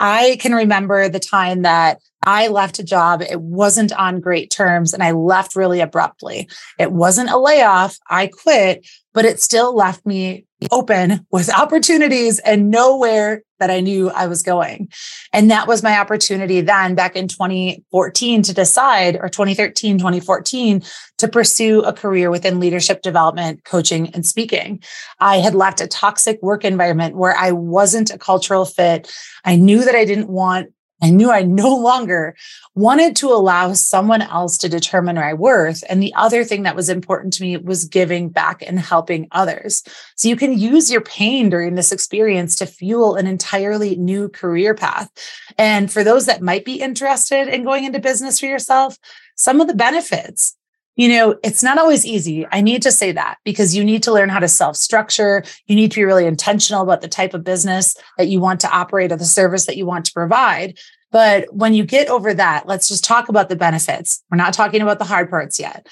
I 0.00 0.36
can 0.40 0.54
remember 0.54 1.08
the 1.08 1.20
time 1.20 1.62
that 1.62 2.00
I 2.28 2.48
left 2.48 2.78
a 2.78 2.84
job. 2.84 3.22
It 3.22 3.40
wasn't 3.40 3.90
on 3.94 4.20
great 4.20 4.50
terms 4.50 4.92
and 4.92 5.02
I 5.02 5.12
left 5.12 5.56
really 5.56 5.80
abruptly. 5.80 6.46
It 6.78 6.92
wasn't 6.92 7.30
a 7.30 7.38
layoff. 7.38 7.96
I 8.06 8.26
quit, 8.26 8.86
but 9.14 9.24
it 9.24 9.40
still 9.40 9.74
left 9.74 10.04
me 10.04 10.44
open 10.70 11.26
with 11.32 11.48
opportunities 11.48 12.38
and 12.40 12.70
nowhere 12.70 13.44
that 13.60 13.70
I 13.70 13.80
knew 13.80 14.10
I 14.10 14.26
was 14.26 14.42
going. 14.42 14.90
And 15.32 15.50
that 15.50 15.66
was 15.66 15.82
my 15.82 15.98
opportunity 15.98 16.60
then 16.60 16.94
back 16.94 17.16
in 17.16 17.28
2014 17.28 18.42
to 18.42 18.52
decide, 18.52 19.16
or 19.16 19.30
2013, 19.30 19.96
2014, 19.96 20.82
to 21.16 21.28
pursue 21.28 21.80
a 21.80 21.94
career 21.94 22.30
within 22.30 22.60
leadership 22.60 23.00
development, 23.00 23.64
coaching, 23.64 24.10
and 24.10 24.26
speaking. 24.26 24.82
I 25.18 25.38
had 25.38 25.54
left 25.54 25.80
a 25.80 25.88
toxic 25.88 26.42
work 26.42 26.62
environment 26.62 27.16
where 27.16 27.34
I 27.34 27.52
wasn't 27.52 28.10
a 28.10 28.18
cultural 28.18 28.66
fit. 28.66 29.10
I 29.46 29.56
knew 29.56 29.82
that 29.82 29.94
I 29.94 30.04
didn't 30.04 30.28
want 30.28 30.68
I 31.02 31.10
knew 31.10 31.30
I 31.30 31.42
no 31.58 31.74
longer 31.76 32.36
wanted 32.74 33.16
to 33.16 33.28
allow 33.28 33.72
someone 33.72 34.22
else 34.22 34.58
to 34.58 34.68
determine 34.68 35.16
my 35.16 35.34
worth. 35.34 35.82
And 35.88 36.02
the 36.02 36.14
other 36.14 36.44
thing 36.44 36.62
that 36.64 36.76
was 36.76 36.88
important 36.88 37.32
to 37.34 37.42
me 37.42 37.56
was 37.56 37.84
giving 37.84 38.28
back 38.28 38.62
and 38.66 38.78
helping 38.78 39.28
others. 39.32 39.82
So 40.16 40.28
you 40.28 40.36
can 40.36 40.58
use 40.58 40.90
your 40.90 41.00
pain 41.00 41.48
during 41.48 41.74
this 41.74 41.92
experience 41.92 42.56
to 42.56 42.66
fuel 42.66 43.16
an 43.16 43.26
entirely 43.26 43.96
new 43.96 44.28
career 44.28 44.74
path. 44.74 45.10
And 45.56 45.90
for 45.90 46.04
those 46.04 46.26
that 46.26 46.42
might 46.42 46.64
be 46.64 46.80
interested 46.80 47.48
in 47.48 47.64
going 47.64 47.84
into 47.84 47.98
business 47.98 48.40
for 48.40 48.46
yourself, 48.46 48.98
some 49.36 49.60
of 49.60 49.68
the 49.68 49.74
benefits 49.74 50.57
you 50.98 51.08
know, 51.08 51.38
it's 51.44 51.62
not 51.62 51.78
always 51.78 52.04
easy. 52.04 52.44
I 52.50 52.60
need 52.60 52.82
to 52.82 52.90
say 52.90 53.12
that 53.12 53.38
because 53.44 53.74
you 53.74 53.84
need 53.84 54.02
to 54.02 54.12
learn 54.12 54.28
how 54.28 54.40
to 54.40 54.48
self 54.48 54.76
structure. 54.76 55.44
You 55.68 55.76
need 55.76 55.92
to 55.92 56.00
be 56.00 56.04
really 56.04 56.26
intentional 56.26 56.82
about 56.82 57.02
the 57.02 57.08
type 57.08 57.34
of 57.34 57.44
business 57.44 57.96
that 58.18 58.26
you 58.26 58.40
want 58.40 58.60
to 58.62 58.70
operate 58.70 59.12
or 59.12 59.16
the 59.16 59.24
service 59.24 59.64
that 59.66 59.76
you 59.76 59.86
want 59.86 60.06
to 60.06 60.12
provide. 60.12 60.76
But 61.12 61.54
when 61.54 61.72
you 61.72 61.84
get 61.84 62.08
over 62.08 62.34
that, 62.34 62.66
let's 62.66 62.88
just 62.88 63.04
talk 63.04 63.28
about 63.28 63.48
the 63.48 63.54
benefits. 63.54 64.24
We're 64.28 64.38
not 64.38 64.52
talking 64.54 64.82
about 64.82 64.98
the 64.98 65.04
hard 65.04 65.30
parts 65.30 65.60
yet. 65.60 65.86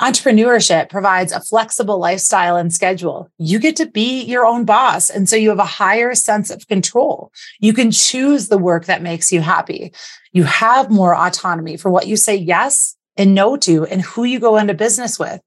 Entrepreneurship 0.00 0.88
provides 0.88 1.32
a 1.32 1.40
flexible 1.40 1.98
lifestyle 1.98 2.56
and 2.56 2.72
schedule. 2.72 3.30
You 3.36 3.58
get 3.58 3.76
to 3.76 3.86
be 3.86 4.22
your 4.22 4.46
own 4.46 4.64
boss. 4.64 5.10
And 5.10 5.28
so 5.28 5.36
you 5.36 5.50
have 5.50 5.58
a 5.58 5.64
higher 5.64 6.14
sense 6.14 6.50
of 6.50 6.66
control. 6.68 7.30
You 7.60 7.74
can 7.74 7.90
choose 7.90 8.48
the 8.48 8.56
work 8.56 8.86
that 8.86 9.02
makes 9.02 9.30
you 9.30 9.42
happy. 9.42 9.92
You 10.32 10.44
have 10.44 10.90
more 10.90 11.14
autonomy 11.14 11.76
for 11.76 11.90
what 11.90 12.06
you 12.06 12.16
say 12.16 12.34
yes 12.34 12.96
and 13.16 13.34
no 13.34 13.56
to 13.58 13.84
and 13.86 14.02
who 14.02 14.24
you 14.24 14.40
go 14.40 14.56
into 14.56 14.74
business 14.74 15.18
with. 15.18 15.40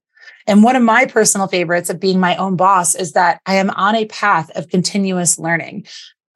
And 0.46 0.62
one 0.62 0.76
of 0.76 0.82
my 0.82 1.06
personal 1.06 1.48
favorites 1.48 1.90
of 1.90 2.00
being 2.00 2.20
my 2.20 2.36
own 2.36 2.56
boss 2.56 2.94
is 2.94 3.12
that 3.12 3.40
I 3.46 3.56
am 3.56 3.70
on 3.70 3.96
a 3.96 4.06
path 4.06 4.50
of 4.56 4.68
continuous 4.68 5.38
learning. 5.38 5.86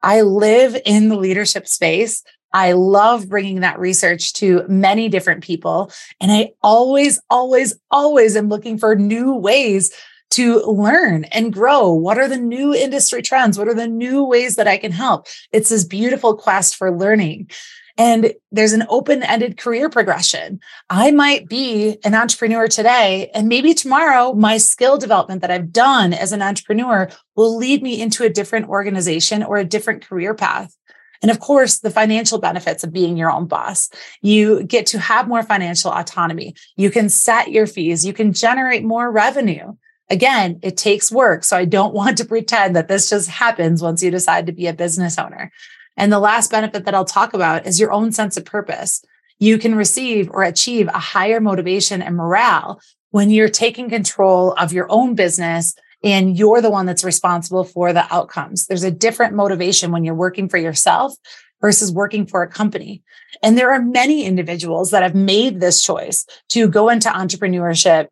I 0.02 0.22
live 0.22 0.76
in 0.84 1.08
the 1.08 1.16
leadership 1.16 1.68
space. 1.68 2.22
I 2.52 2.72
love 2.72 3.28
bringing 3.28 3.60
that 3.60 3.78
research 3.78 4.32
to 4.34 4.64
many 4.68 5.08
different 5.08 5.44
people. 5.44 5.92
And 6.20 6.32
I 6.32 6.52
always, 6.62 7.20
always, 7.30 7.74
always 7.90 8.34
am 8.34 8.48
looking 8.48 8.78
for 8.78 8.96
new 8.96 9.34
ways 9.34 9.92
to 10.30 10.60
learn 10.62 11.24
and 11.24 11.52
grow. 11.52 11.92
What 11.92 12.18
are 12.18 12.28
the 12.28 12.36
new 12.36 12.74
industry 12.74 13.22
trends? 13.22 13.58
What 13.58 13.68
are 13.68 13.74
the 13.74 13.88
new 13.88 14.24
ways 14.24 14.56
that 14.56 14.68
I 14.68 14.78
can 14.78 14.92
help? 14.92 15.26
It's 15.52 15.68
this 15.68 15.84
beautiful 15.84 16.36
quest 16.36 16.76
for 16.76 16.96
learning. 16.96 17.50
And 17.96 18.34
there's 18.52 18.72
an 18.72 18.84
open 18.88 19.22
ended 19.22 19.58
career 19.58 19.88
progression. 19.88 20.60
I 20.88 21.10
might 21.10 21.48
be 21.48 21.98
an 22.04 22.14
entrepreneur 22.14 22.68
today, 22.68 23.30
and 23.34 23.48
maybe 23.48 23.74
tomorrow, 23.74 24.32
my 24.32 24.58
skill 24.58 24.98
development 24.98 25.42
that 25.42 25.50
I've 25.50 25.72
done 25.72 26.12
as 26.12 26.32
an 26.32 26.42
entrepreneur 26.42 27.08
will 27.36 27.56
lead 27.56 27.82
me 27.82 28.00
into 28.00 28.24
a 28.24 28.30
different 28.30 28.68
organization 28.68 29.42
or 29.42 29.56
a 29.56 29.64
different 29.64 30.06
career 30.06 30.34
path. 30.34 30.74
And 31.22 31.30
of 31.30 31.40
course, 31.40 31.78
the 31.78 31.90
financial 31.90 32.38
benefits 32.38 32.82
of 32.82 32.92
being 32.92 33.16
your 33.16 33.30
own 33.30 33.46
boss. 33.46 33.90
You 34.22 34.64
get 34.64 34.86
to 34.86 34.98
have 34.98 35.28
more 35.28 35.42
financial 35.42 35.92
autonomy. 35.92 36.54
You 36.76 36.90
can 36.90 37.08
set 37.08 37.50
your 37.50 37.66
fees. 37.66 38.06
You 38.06 38.12
can 38.12 38.32
generate 38.32 38.84
more 38.84 39.10
revenue. 39.10 39.74
Again, 40.08 40.58
it 40.62 40.76
takes 40.76 41.12
work. 41.12 41.44
So 41.44 41.56
I 41.56 41.66
don't 41.66 41.94
want 42.00 42.18
to 42.18 42.24
pretend 42.24 42.74
that 42.76 42.88
this 42.88 43.10
just 43.10 43.28
happens 43.28 43.82
once 43.82 44.02
you 44.02 44.10
decide 44.10 44.46
to 44.46 44.52
be 44.52 44.66
a 44.66 44.72
business 44.72 45.18
owner. 45.18 45.52
And 45.96 46.12
the 46.12 46.18
last 46.18 46.50
benefit 46.50 46.84
that 46.84 46.94
I'll 46.94 47.04
talk 47.04 47.34
about 47.34 47.66
is 47.66 47.80
your 47.80 47.92
own 47.92 48.12
sense 48.12 48.36
of 48.36 48.44
purpose. 48.44 49.02
You 49.38 49.58
can 49.58 49.74
receive 49.74 50.30
or 50.30 50.42
achieve 50.42 50.88
a 50.88 50.98
higher 50.98 51.40
motivation 51.40 52.02
and 52.02 52.16
morale 52.16 52.80
when 53.10 53.30
you're 53.30 53.48
taking 53.48 53.88
control 53.88 54.52
of 54.52 54.72
your 54.72 54.86
own 54.90 55.14
business 55.14 55.74
and 56.02 56.38
you're 56.38 56.60
the 56.60 56.70
one 56.70 56.86
that's 56.86 57.04
responsible 57.04 57.64
for 57.64 57.92
the 57.92 58.12
outcomes. 58.14 58.66
There's 58.66 58.84
a 58.84 58.90
different 58.90 59.34
motivation 59.34 59.92
when 59.92 60.04
you're 60.04 60.14
working 60.14 60.48
for 60.48 60.56
yourself 60.56 61.14
versus 61.60 61.92
working 61.92 62.26
for 62.26 62.42
a 62.42 62.48
company. 62.48 63.02
And 63.42 63.56
there 63.56 63.70
are 63.70 63.82
many 63.82 64.24
individuals 64.24 64.90
that 64.90 65.02
have 65.02 65.14
made 65.14 65.60
this 65.60 65.82
choice 65.82 66.24
to 66.50 66.68
go 66.68 66.88
into 66.88 67.10
entrepreneurship 67.10 68.08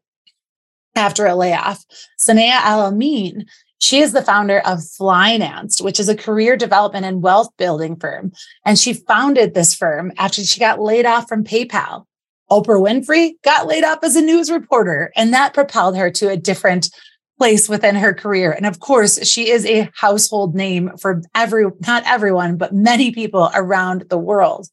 after 0.94 1.26
a 1.26 1.34
layoff. 1.34 1.84
Sanaya 2.20 2.60
Al 2.60 2.86
Amin 2.86 3.46
she 3.78 4.00
is 4.00 4.12
the 4.12 4.22
founder 4.22 4.58
of 4.60 4.80
Flynanced, 4.80 5.82
which 5.82 6.00
is 6.00 6.08
a 6.08 6.16
career 6.16 6.56
development 6.56 7.06
and 7.06 7.22
wealth 7.22 7.50
building 7.56 7.96
firm. 7.96 8.32
And 8.64 8.78
she 8.78 8.92
founded 8.92 9.54
this 9.54 9.74
firm 9.74 10.12
after 10.18 10.42
she 10.42 10.60
got 10.60 10.80
laid 10.80 11.06
off 11.06 11.28
from 11.28 11.44
PayPal. 11.44 12.04
Oprah 12.50 12.80
Winfrey 12.80 13.32
got 13.44 13.66
laid 13.66 13.84
off 13.84 13.98
as 14.02 14.16
a 14.16 14.22
news 14.22 14.50
reporter, 14.50 15.12
and 15.14 15.32
that 15.32 15.54
propelled 15.54 15.96
her 15.96 16.10
to 16.10 16.30
a 16.30 16.36
different 16.36 16.90
place 17.38 17.68
within 17.68 17.94
her 17.94 18.12
career. 18.12 18.50
And 18.50 18.66
of 18.66 18.80
course, 18.80 19.24
she 19.26 19.50
is 19.50 19.64
a 19.64 19.90
household 19.94 20.54
name 20.54 20.90
for 20.98 21.22
every, 21.34 21.66
not 21.86 22.02
everyone, 22.06 22.56
but 22.56 22.74
many 22.74 23.12
people 23.12 23.50
around 23.54 24.06
the 24.08 24.18
world. 24.18 24.68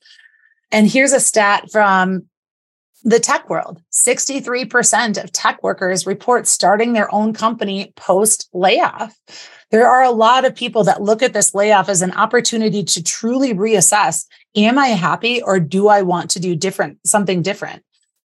And 0.72 0.88
here's 0.88 1.14
a 1.14 1.20
stat 1.20 1.70
from 1.72 2.26
the 3.06 3.20
tech 3.20 3.50
world 3.50 3.82
63% 3.94 5.24
of 5.24 5.32
tech 5.32 5.62
workers 5.62 6.08
report 6.08 6.48
starting 6.48 6.94
their 6.94 7.14
own 7.14 7.34
company 7.34 7.94
post 7.96 8.50
layoff. 8.52 9.16
There 9.70 9.88
are 9.88 10.04
a 10.04 10.12
lot 10.12 10.44
of 10.44 10.56
people 10.56 10.84
that 10.86 11.02
look 11.02 11.22
at 11.22 11.34
this 11.34 11.54
layoff 11.54 11.88
as 11.88 12.02
an 12.02 12.12
opportunity 12.14 12.84
to 12.84 13.04
truly 13.04 13.54
reassess 13.54 14.26
Am 14.58 14.80
I 14.80 14.88
happy 14.88 15.42
or 15.42 15.60
do 15.60 15.90
I 15.90 16.02
want 16.02 16.32
to 16.32 16.40
do 16.40 16.56
different, 16.56 17.00
something 17.06 17.42
different? 17.42 17.84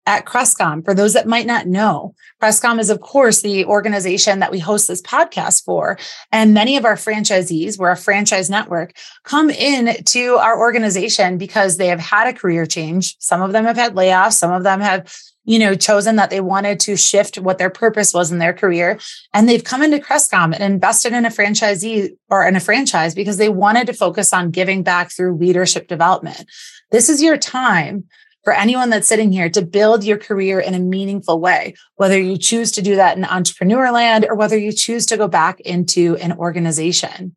At 0.05 0.25
Crestcom, 0.25 0.83
for 0.83 0.93
those 0.93 1.13
that 1.13 1.27
might 1.27 1.45
not 1.45 1.65
know, 1.65 2.13
Crestcom 2.41 2.77
is, 2.79 2.89
of 2.89 2.99
course, 2.99 3.41
the 3.41 3.63
organization 3.63 4.39
that 4.39 4.51
we 4.51 4.59
host 4.59 4.89
this 4.89 5.01
podcast 5.01 5.63
for. 5.63 5.97
And 6.29 6.53
many 6.53 6.75
of 6.75 6.83
our 6.83 6.95
franchisees, 6.95 7.79
we're 7.79 7.91
a 7.91 7.95
franchise 7.95 8.49
network, 8.49 8.97
come 9.23 9.49
in 9.49 10.03
to 10.03 10.35
our 10.35 10.59
organization 10.59 11.37
because 11.37 11.77
they 11.77 11.87
have 11.87 12.01
had 12.01 12.27
a 12.27 12.37
career 12.37 12.65
change. 12.65 13.15
Some 13.19 13.41
of 13.41 13.53
them 13.53 13.63
have 13.63 13.77
had 13.77 13.95
layoffs, 13.95 14.33
some 14.33 14.51
of 14.51 14.63
them 14.63 14.81
have 14.81 15.09
you 15.45 15.59
know, 15.59 15.75
chosen 15.75 16.15
that 16.15 16.29
they 16.29 16.41
wanted 16.41 16.79
to 16.79 16.95
shift 16.95 17.37
what 17.37 17.57
their 17.57 17.69
purpose 17.69 18.13
was 18.13 18.31
in 18.31 18.39
their 18.39 18.53
career. 18.53 18.99
And 19.33 19.47
they've 19.47 19.63
come 19.63 19.83
into 19.83 19.99
Crestcom 19.99 20.53
and 20.53 20.63
invested 20.63 21.13
in 21.13 21.25
a 21.25 21.29
franchisee 21.29 22.11
or 22.29 22.47
in 22.47 22.55
a 22.55 22.61
franchise 22.61 23.13
because 23.13 23.37
they 23.37 23.49
wanted 23.49 23.87
to 23.87 23.93
focus 23.93 24.33
on 24.33 24.51
giving 24.51 24.83
back 24.83 25.11
through 25.11 25.37
leadership 25.37 25.87
development. 25.87 26.45
This 26.91 27.09
is 27.09 27.21
your 27.21 27.37
time 27.37 28.05
for 28.43 28.53
anyone 28.53 28.89
that's 28.89 29.07
sitting 29.07 29.31
here 29.31 29.49
to 29.49 29.61
build 29.61 30.03
your 30.03 30.17
career 30.17 30.59
in 30.59 30.73
a 30.73 30.79
meaningful 30.79 31.39
way, 31.39 31.75
whether 31.95 32.19
you 32.19 32.37
choose 32.37 32.71
to 32.73 32.81
do 32.81 32.95
that 32.95 33.17
in 33.17 33.23
entrepreneur 33.23 33.91
land 33.91 34.25
or 34.29 34.35
whether 34.35 34.57
you 34.57 34.71
choose 34.71 35.05
to 35.07 35.17
go 35.17 35.27
back 35.27 35.59
into 35.61 36.17
an 36.17 36.33
organization. 36.33 37.35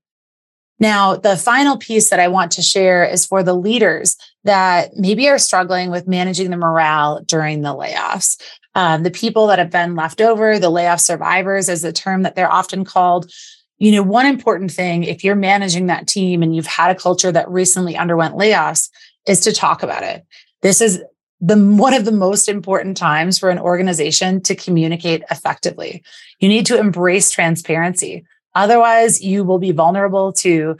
Now, 0.78 1.16
the 1.16 1.36
final 1.36 1.78
piece 1.78 2.10
that 2.10 2.20
I 2.20 2.28
want 2.28 2.52
to 2.52 2.62
share 2.62 3.04
is 3.04 3.24
for 3.24 3.42
the 3.42 3.54
leaders 3.54 4.16
that 4.44 4.90
maybe 4.94 5.28
are 5.28 5.38
struggling 5.38 5.90
with 5.90 6.06
managing 6.06 6.50
the 6.50 6.56
morale 6.56 7.22
during 7.24 7.62
the 7.62 7.74
layoffs. 7.74 8.40
Um, 8.74 9.02
the 9.02 9.10
people 9.10 9.46
that 9.46 9.58
have 9.58 9.70
been 9.70 9.94
left 9.94 10.20
over, 10.20 10.58
the 10.58 10.68
layoff 10.68 11.00
survivors 11.00 11.70
is 11.70 11.82
a 11.82 11.92
term 11.92 12.22
that 12.22 12.34
they're 12.34 12.52
often 12.52 12.84
called. 12.84 13.30
You 13.78 13.92
know, 13.92 14.02
one 14.02 14.26
important 14.26 14.70
thing, 14.70 15.04
if 15.04 15.24
you're 15.24 15.34
managing 15.34 15.86
that 15.86 16.06
team 16.06 16.42
and 16.42 16.54
you've 16.54 16.66
had 16.66 16.90
a 16.90 16.98
culture 16.98 17.32
that 17.32 17.48
recently 17.48 17.96
underwent 17.96 18.34
layoffs, 18.34 18.90
is 19.26 19.40
to 19.40 19.52
talk 19.52 19.82
about 19.82 20.02
it. 20.02 20.24
This 20.66 20.80
is 20.80 21.00
the 21.40 21.56
one 21.56 21.94
of 21.94 22.04
the 22.04 22.10
most 22.10 22.48
important 22.48 22.96
times 22.96 23.38
for 23.38 23.50
an 23.50 23.58
organization 23.60 24.40
to 24.40 24.56
communicate 24.56 25.22
effectively. 25.30 26.02
You 26.40 26.48
need 26.48 26.66
to 26.66 26.76
embrace 26.76 27.30
transparency. 27.30 28.24
Otherwise, 28.56 29.22
you 29.22 29.44
will 29.44 29.60
be 29.60 29.70
vulnerable 29.70 30.32
to 30.32 30.76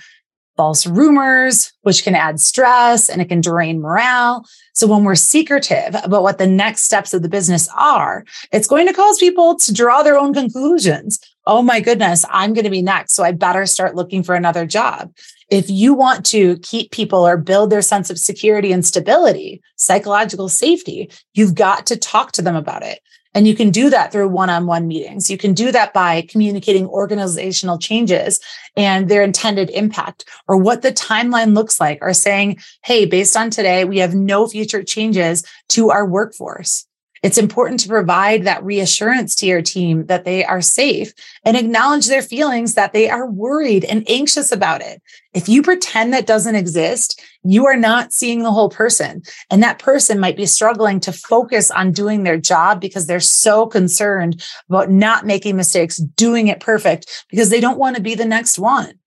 false 0.57 0.89
rumors, 0.89 1.73
which 1.83 2.03
can 2.03 2.17
add 2.17 2.41
stress 2.41 3.09
and 3.09 3.23
it 3.23 3.29
can 3.29 3.41
drain 3.41 3.81
morale. 3.81 4.45
So 4.75 4.89
when 4.89 5.05
we're 5.05 5.15
secretive 5.15 5.95
about 6.03 6.25
what 6.25 6.39
the 6.39 6.49
next 6.49 6.81
steps 6.81 7.15
of 7.15 7.23
the 7.23 7.29
business 7.29 7.69
are, 7.77 8.25
it's 8.51 8.67
going 8.67 8.89
to 8.89 8.93
cause 8.93 9.19
people 9.19 9.57
to 9.57 9.73
draw 9.73 10.03
their 10.03 10.19
own 10.19 10.35
conclusions. 10.35 11.21
Oh 11.47 11.63
my 11.63 11.81
goodness, 11.81 12.25
I'm 12.29 12.55
going 12.55 12.65
to 12.65 12.71
be 12.71 12.83
next. 12.83 13.13
So 13.13 13.23
I 13.23 13.33
better 13.33 13.67
start 13.67 13.95
looking 13.95 14.23
for 14.23 14.35
another 14.35 14.67
job. 14.67 15.15
If 15.49 15.71
you 15.71 15.95
want 15.95 16.27
to 16.27 16.59
keep 16.59 16.91
people 16.91 17.25
or 17.25 17.37
build 17.37 17.71
their 17.71 17.83
sense 17.83 18.11
of 18.11 18.19
security 18.19 18.73
and 18.73 18.85
stability, 18.85 19.63
psychological 19.77 20.49
safety, 20.49 21.09
you've 21.35 21.55
got 21.55 21.87
to 21.87 21.97
talk 21.97 22.33
to 22.33 22.43
them 22.43 22.57
about 22.57 22.83
it. 22.83 22.99
And 23.33 23.47
you 23.47 23.55
can 23.55 23.71
do 23.71 23.91
that 23.91 24.11
through 24.11 24.29
one 24.29 24.49
on 24.49 24.67
one 24.67 24.89
meetings. 24.89 25.31
You 25.31 25.37
can 25.37 25.53
do 25.53 25.71
that 25.71 25.93
by 25.93 26.23
communicating 26.23 26.87
organizational 26.87 27.79
changes 27.79 28.41
and 28.77 29.09
their 29.09 29.23
intended 29.23 29.69
impact 29.71 30.25
or 30.49 30.57
what 30.57 30.81
the 30.81 30.91
timeline 30.91 31.55
looks 31.55 31.79
like, 31.79 31.99
or 32.01 32.15
saying, 32.15 32.59
hey, 32.83 33.05
based 33.05 33.37
on 33.37 33.51
today, 33.51 33.85
we 33.85 33.99
have 33.99 34.15
no 34.15 34.49
future 34.49 34.83
changes 34.83 35.45
to 35.69 35.91
our 35.91 36.07
workforce. 36.07 36.87
It's 37.23 37.39
important 37.39 37.81
to 37.81 37.89
provide 37.89 38.45
that 38.45 38.65
reassurance 38.65 39.35
to 39.37 39.47
your 39.47 39.63
team 39.63 40.07
that 40.07 40.25
they 40.25 40.45
are 40.45 40.61
safe 40.61 41.13
and 41.45 41.57
acknowledge 41.57 42.07
their 42.07 42.23
feelings 42.23 42.75
that 42.75 42.93
they 42.93 43.09
are 43.09 43.31
worried 43.31 43.85
and 43.85 44.09
anxious 44.09 44.53
about 44.53 44.83
it. 44.83 45.03
If 45.33 45.49
you 45.49 45.63
pretend 45.63 46.13
that 46.13 46.27
doesn't 46.27 46.55
exist, 46.55 47.21
you 47.43 47.67
are 47.67 47.77
not 47.77 48.13
seeing 48.13 48.43
the 48.43 48.53
whole 48.53 48.71
person. 48.71 49.23
And 49.51 49.63
that 49.63 49.79
person 49.79 50.19
might 50.19 50.37
be 50.37 50.47
struggling 50.47 51.01
to 51.01 51.13
focus 51.13 51.71
on 51.71 51.93
doing 51.93 52.23
their 52.23 52.39
job 52.39 52.81
because 52.81 53.07
they're 53.07 53.21
so 53.21 53.67
concerned 53.67 54.43
about 54.69 54.91
not 54.91 55.27
making 55.27 55.57
mistakes, 55.57 55.97
doing 55.97 56.49
it 56.49 56.61
perfect 56.61 57.25
because 57.31 57.51
they 57.51 57.61
don't 57.61 57.79
want 57.79 57.97
to 57.97 58.03
be 58.03 58.15
the 58.15 58.25
next 58.25 58.59
one. 58.59 58.99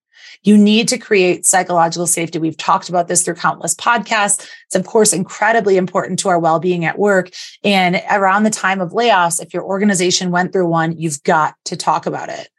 You 0.44 0.58
need 0.58 0.88
to 0.90 0.98
create 0.98 1.46
psychological 1.46 2.08
safety. 2.08 2.40
We've 2.40 2.58
talked 2.58 2.90
about 2.90 3.08
this 3.08 3.24
through 3.24 3.36
countless 3.36 3.76
podcasts. 3.76 4.48
It's, 4.68 4.76
of 4.76 4.86
course, 4.86 5.12
incredibly 5.12 5.78
important 5.78 6.20
to 6.20 6.30
our 6.30 6.40
well 6.40 6.60
being 6.60 6.86
at 6.86 6.98
work. 6.98 7.32
And 7.64 8.02
around 8.10 8.44
the 8.44 8.50
time 8.50 8.80
of 8.80 8.92
layoffs, 8.92 9.42
if 9.42 9.54
your 9.54 9.64
organization 9.64 10.32
went 10.32 10.54
through 10.54 10.68
one, 10.68 10.98
you've 10.98 11.22
got 11.24 11.56
to 11.66 11.76
talk 11.76 12.06
about 12.06 12.30
it. 12.30 12.50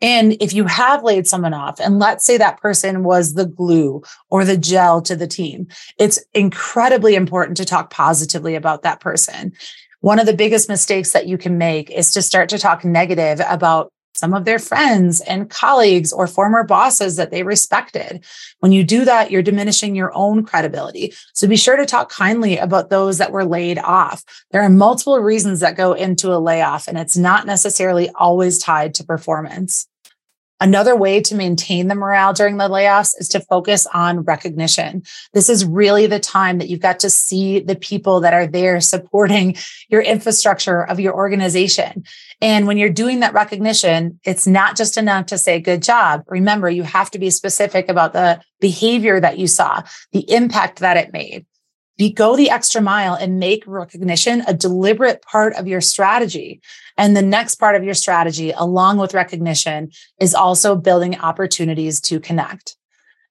And 0.00 0.36
if 0.40 0.52
you 0.52 0.66
have 0.66 1.02
laid 1.02 1.26
someone 1.26 1.54
off, 1.54 1.80
and 1.80 1.98
let's 1.98 2.24
say 2.24 2.36
that 2.36 2.60
person 2.60 3.02
was 3.02 3.32
the 3.32 3.46
glue 3.46 4.02
or 4.28 4.44
the 4.44 4.58
gel 4.58 5.00
to 5.02 5.16
the 5.16 5.26
team, 5.26 5.68
it's 5.98 6.22
incredibly 6.34 7.14
important 7.14 7.56
to 7.56 7.64
talk 7.64 7.90
positively 7.90 8.54
about 8.54 8.82
that 8.82 9.00
person. 9.00 9.52
One 10.00 10.18
of 10.18 10.26
the 10.26 10.34
biggest 10.34 10.68
mistakes 10.68 11.12
that 11.12 11.26
you 11.26 11.38
can 11.38 11.56
make 11.56 11.90
is 11.90 12.12
to 12.12 12.22
start 12.22 12.50
to 12.50 12.58
talk 12.58 12.84
negative 12.84 13.40
about 13.48 13.90
some 14.16 14.34
of 14.34 14.44
their 14.44 14.58
friends 14.58 15.20
and 15.20 15.50
colleagues 15.50 16.12
or 16.12 16.26
former 16.26 16.64
bosses 16.64 17.16
that 17.16 17.30
they 17.30 17.42
respected. 17.42 18.24
When 18.60 18.72
you 18.72 18.84
do 18.84 19.04
that, 19.04 19.30
you're 19.30 19.42
diminishing 19.42 19.94
your 19.94 20.12
own 20.14 20.44
credibility. 20.44 21.14
So 21.34 21.46
be 21.46 21.56
sure 21.56 21.76
to 21.76 21.86
talk 21.86 22.10
kindly 22.10 22.58
about 22.58 22.90
those 22.90 23.18
that 23.18 23.32
were 23.32 23.44
laid 23.44 23.78
off. 23.78 24.24
There 24.50 24.62
are 24.62 24.68
multiple 24.68 25.20
reasons 25.20 25.60
that 25.60 25.76
go 25.76 25.92
into 25.92 26.32
a 26.32 26.38
layoff, 26.38 26.88
and 26.88 26.98
it's 26.98 27.16
not 27.16 27.46
necessarily 27.46 28.08
always 28.10 28.58
tied 28.58 28.94
to 28.94 29.04
performance. 29.04 29.86
Another 30.58 30.96
way 30.96 31.20
to 31.20 31.34
maintain 31.34 31.88
the 31.88 31.94
morale 31.94 32.32
during 32.32 32.56
the 32.56 32.68
layoffs 32.68 33.14
is 33.18 33.28
to 33.28 33.40
focus 33.40 33.86
on 33.92 34.20
recognition. 34.20 35.02
This 35.34 35.50
is 35.50 35.66
really 35.66 36.06
the 36.06 36.18
time 36.18 36.58
that 36.58 36.68
you've 36.68 36.80
got 36.80 36.98
to 37.00 37.10
see 37.10 37.60
the 37.60 37.76
people 37.76 38.20
that 38.20 38.32
are 38.32 38.46
there 38.46 38.80
supporting 38.80 39.56
your 39.88 40.00
infrastructure 40.00 40.82
of 40.82 40.98
your 40.98 41.14
organization. 41.14 42.04
And 42.40 42.66
when 42.66 42.78
you're 42.78 42.88
doing 42.88 43.20
that 43.20 43.34
recognition, 43.34 44.18
it's 44.24 44.46
not 44.46 44.76
just 44.76 44.96
enough 44.96 45.26
to 45.26 45.38
say 45.38 45.60
good 45.60 45.82
job. 45.82 46.22
Remember, 46.26 46.70
you 46.70 46.84
have 46.84 47.10
to 47.10 47.18
be 47.18 47.30
specific 47.30 47.90
about 47.90 48.14
the 48.14 48.40
behavior 48.60 49.20
that 49.20 49.38
you 49.38 49.46
saw, 49.46 49.82
the 50.12 50.30
impact 50.30 50.78
that 50.80 50.96
it 50.96 51.12
made. 51.12 51.44
Be 51.98 52.12
go 52.12 52.36
the 52.36 52.50
extra 52.50 52.80
mile 52.80 53.14
and 53.14 53.38
make 53.38 53.64
recognition 53.66 54.42
a 54.46 54.54
deliberate 54.54 55.22
part 55.22 55.54
of 55.54 55.66
your 55.66 55.80
strategy. 55.80 56.60
And 56.98 57.16
the 57.16 57.22
next 57.22 57.56
part 57.56 57.74
of 57.74 57.84
your 57.84 57.94
strategy, 57.94 58.52
along 58.56 58.98
with 58.98 59.14
recognition, 59.14 59.90
is 60.20 60.34
also 60.34 60.76
building 60.76 61.18
opportunities 61.18 62.00
to 62.02 62.20
connect. 62.20 62.76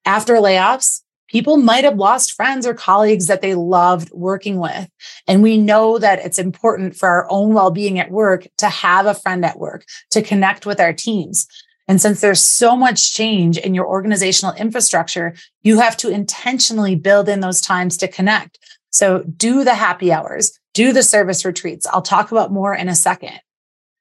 After 0.06 0.36
layoffs, 0.36 1.02
people 1.28 1.58
might 1.58 1.84
have 1.84 1.98
lost 1.98 2.34
friends 2.34 2.66
or 2.68 2.74
colleagues 2.74 3.28
that 3.28 3.42
they 3.42 3.56
loved 3.56 4.12
working 4.12 4.60
with. 4.60 4.90
And 5.28 5.42
we 5.42 5.58
know 5.58 5.98
that 5.98 6.20
it's 6.20 6.40
important 6.40 6.96
for 6.96 7.10
our 7.10 7.28
own 7.30 7.54
well 7.54 7.72
being 7.72 8.00
at 8.00 8.12
work 8.12 8.48
to 8.58 8.70
have 8.70 9.06
a 9.06 9.14
friend 9.14 9.44
at 9.44 9.60
work, 9.60 9.86
to 10.12 10.22
connect 10.22 10.66
with 10.66 10.80
our 10.80 10.94
teams. 10.94 11.48
And 11.88 12.02
since 12.02 12.22
there's 12.22 12.42
so 12.42 12.76
much 12.76 13.14
change 13.14 13.58
in 13.58 13.76
your 13.76 13.88
organizational 13.88 14.56
infrastructure, 14.56 15.36
you 15.62 15.80
have 15.80 15.96
to 15.98 16.10
intentionally 16.10 16.96
build 16.96 17.30
in 17.30 17.42
those 17.42 17.62
times 17.62 17.98
to 17.98 18.08
connect. 18.08 18.60
So 18.92 19.24
do 19.24 19.64
the 19.64 19.76
happy 19.76 20.12
hours, 20.12 20.58
do 20.74 20.94
the 20.94 21.04
service 21.04 21.46
retreats. 21.46 21.86
I'll 21.88 22.02
talk 22.02 22.32
about 22.32 22.52
more 22.52 22.74
in 22.74 22.90
a 22.90 22.96
second. 22.96 23.40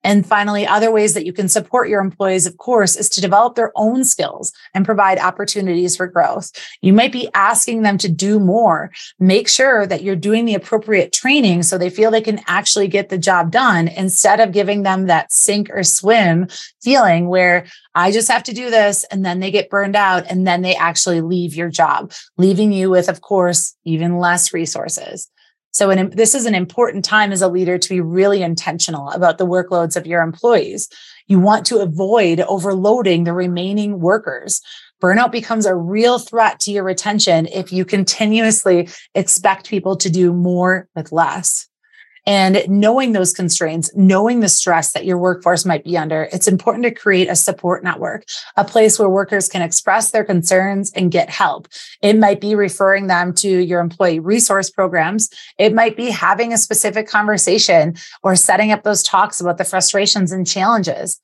And 0.05 0.27
finally, 0.27 0.67
other 0.67 0.93
ways 0.93 1.15
that 1.15 1.25
you 1.25 1.33
can 1.33 1.49
support 1.49 1.89
your 1.89 2.03
employees, 2.03 2.47
of 2.47 2.59
course, 2.59 2.95
is 2.95 3.09
to 3.11 3.23
develop 3.23 3.55
their 3.55 3.73
own 3.75 4.05
skills 4.05 4.53
and 4.75 4.85
provide 4.85 5.19
opportunities 5.19 5.97
for 5.97 6.07
growth. 6.07 6.53
You 6.83 6.93
might 6.93 7.11
be 7.11 7.29
asking 7.35 7.83
them 7.83 7.97
to 7.99 8.09
do 8.11 8.39
more. 8.39 8.93
Make 9.19 9.49
sure 9.49 9.87
that 9.87 10.03
you're 10.03 10.15
doing 10.15 10.45
the 10.45 10.55
appropriate 10.55 11.13
training 11.15 11.63
so 11.63 11.79
they 11.79 11.89
feel 11.89 12.11
they 12.11 12.21
can 12.21 12.43
actually 12.47 12.87
get 12.87 13.09
the 13.09 13.19
job 13.19 13.51
done 13.51 13.89
instead 13.89 14.41
of 14.41 14.53
giving 14.53 14.83
them 14.83 15.07
that 15.07 15.33
sink 15.33 15.71
or 15.71 15.83
swim 15.83 16.49
feeling 16.83 17.29
where 17.29 17.67
I 17.95 18.11
just 18.11 18.31
have 18.31 18.43
to 18.45 18.53
do 18.53 18.71
this 18.71 19.05
and 19.05 19.25
then 19.25 19.41
they 19.41 19.51
get 19.51 19.71
burned 19.71 19.97
out 19.97 20.25
and 20.29 20.47
then 20.47 20.63
they 20.63 20.75
actually 20.75 21.23
leave 21.23 21.55
your 21.55 21.71
job, 21.71 22.13
leaving 22.37 22.73
you 22.73 22.91
with, 22.91 23.09
of 23.09 23.23
course, 23.23 23.75
even 23.85 24.19
less 24.19 24.53
resources. 24.53 25.31
So 25.75 25.91
an, 25.91 26.11
this 26.11 26.37
is 26.37 26.47
an 26.47 26.55
important 26.55 27.05
time 27.05 27.33
as 27.33 27.43
a 27.43 27.49
leader 27.49 27.79
to 27.79 27.89
be 27.89 28.01
really 28.01 28.43
intentional 28.43 29.11
about 29.11 29.39
the 29.39 29.47
workloads 29.47 29.97
of 29.97 30.07
your 30.07 30.23
employees. 30.23 30.89
You 31.27 31.41
want 31.41 31.67
to 31.67 31.81
avoid 31.81 32.41
overloading 32.41 33.25
the 33.25 33.33
remaining 33.33 33.99
workers. 33.99 34.61
Burnout 35.03 35.33
becomes 35.33 35.67
a 35.67 35.75
real 35.75 36.21
threat 36.21 36.61
to 36.61 36.71
your 36.71 36.85
retention 36.85 37.47
if 37.47 37.73
you 37.73 37.85
continuously 37.85 38.89
expect 39.17 39.69
people 39.69 39.97
to 39.97 40.09
do 40.09 40.33
more 40.33 40.89
with 40.95 41.11
less. 41.11 41.69
And 42.27 42.63
knowing 42.69 43.13
those 43.13 43.33
constraints, 43.33 43.91
knowing 43.95 44.41
the 44.41 44.49
stress 44.49 44.93
that 44.93 45.05
your 45.05 45.19
workforce 45.19 45.65
might 45.65 45.85
be 45.85 45.97
under, 45.97 46.29
it's 46.33 46.49
important 46.49 46.85
to 46.85 46.91
create 46.91 47.29
a 47.29 47.37
support 47.37 47.85
network, 47.85 48.25
a 48.57 48.65
place 48.65 48.99
where 48.99 49.09
workers 49.09 49.49
can 49.49 49.61
express 49.61 50.11
their 50.11 50.25
concerns 50.25 50.91
and 50.93 51.13
get 51.13 51.29
help. 51.29 51.69
It 52.01 52.19
might 52.19 52.41
be 52.41 52.55
referring 52.55 53.09
them 53.09 53.35
to 53.35 53.49
your 53.49 53.81
employee 53.81 54.21
resource 54.21 54.71
programs. 54.71 55.29
It 55.59 55.75
might 55.75 55.97
be 55.97 56.11
having 56.11 56.53
a 56.53 56.59
specific 56.59 57.09
conversation 57.09 57.97
or 58.23 58.37
setting 58.37 58.73
up 58.73 58.85
those 58.85 59.03
talks 59.03 59.41
about 59.41 59.59
the 59.59 59.65
frustrations 59.65 60.33
and 60.33 60.47
challenges 60.47 61.21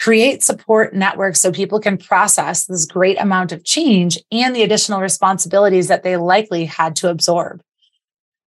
create 0.00 0.42
support 0.42 0.94
networks 0.94 1.40
so 1.40 1.52
people 1.52 1.78
can 1.78 1.98
process 1.98 2.64
this 2.64 2.86
great 2.86 3.20
amount 3.20 3.52
of 3.52 3.64
change 3.64 4.18
and 4.32 4.56
the 4.56 4.62
additional 4.62 5.00
responsibilities 5.00 5.88
that 5.88 6.02
they 6.02 6.16
likely 6.16 6.64
had 6.64 6.96
to 6.96 7.10
absorb. 7.10 7.60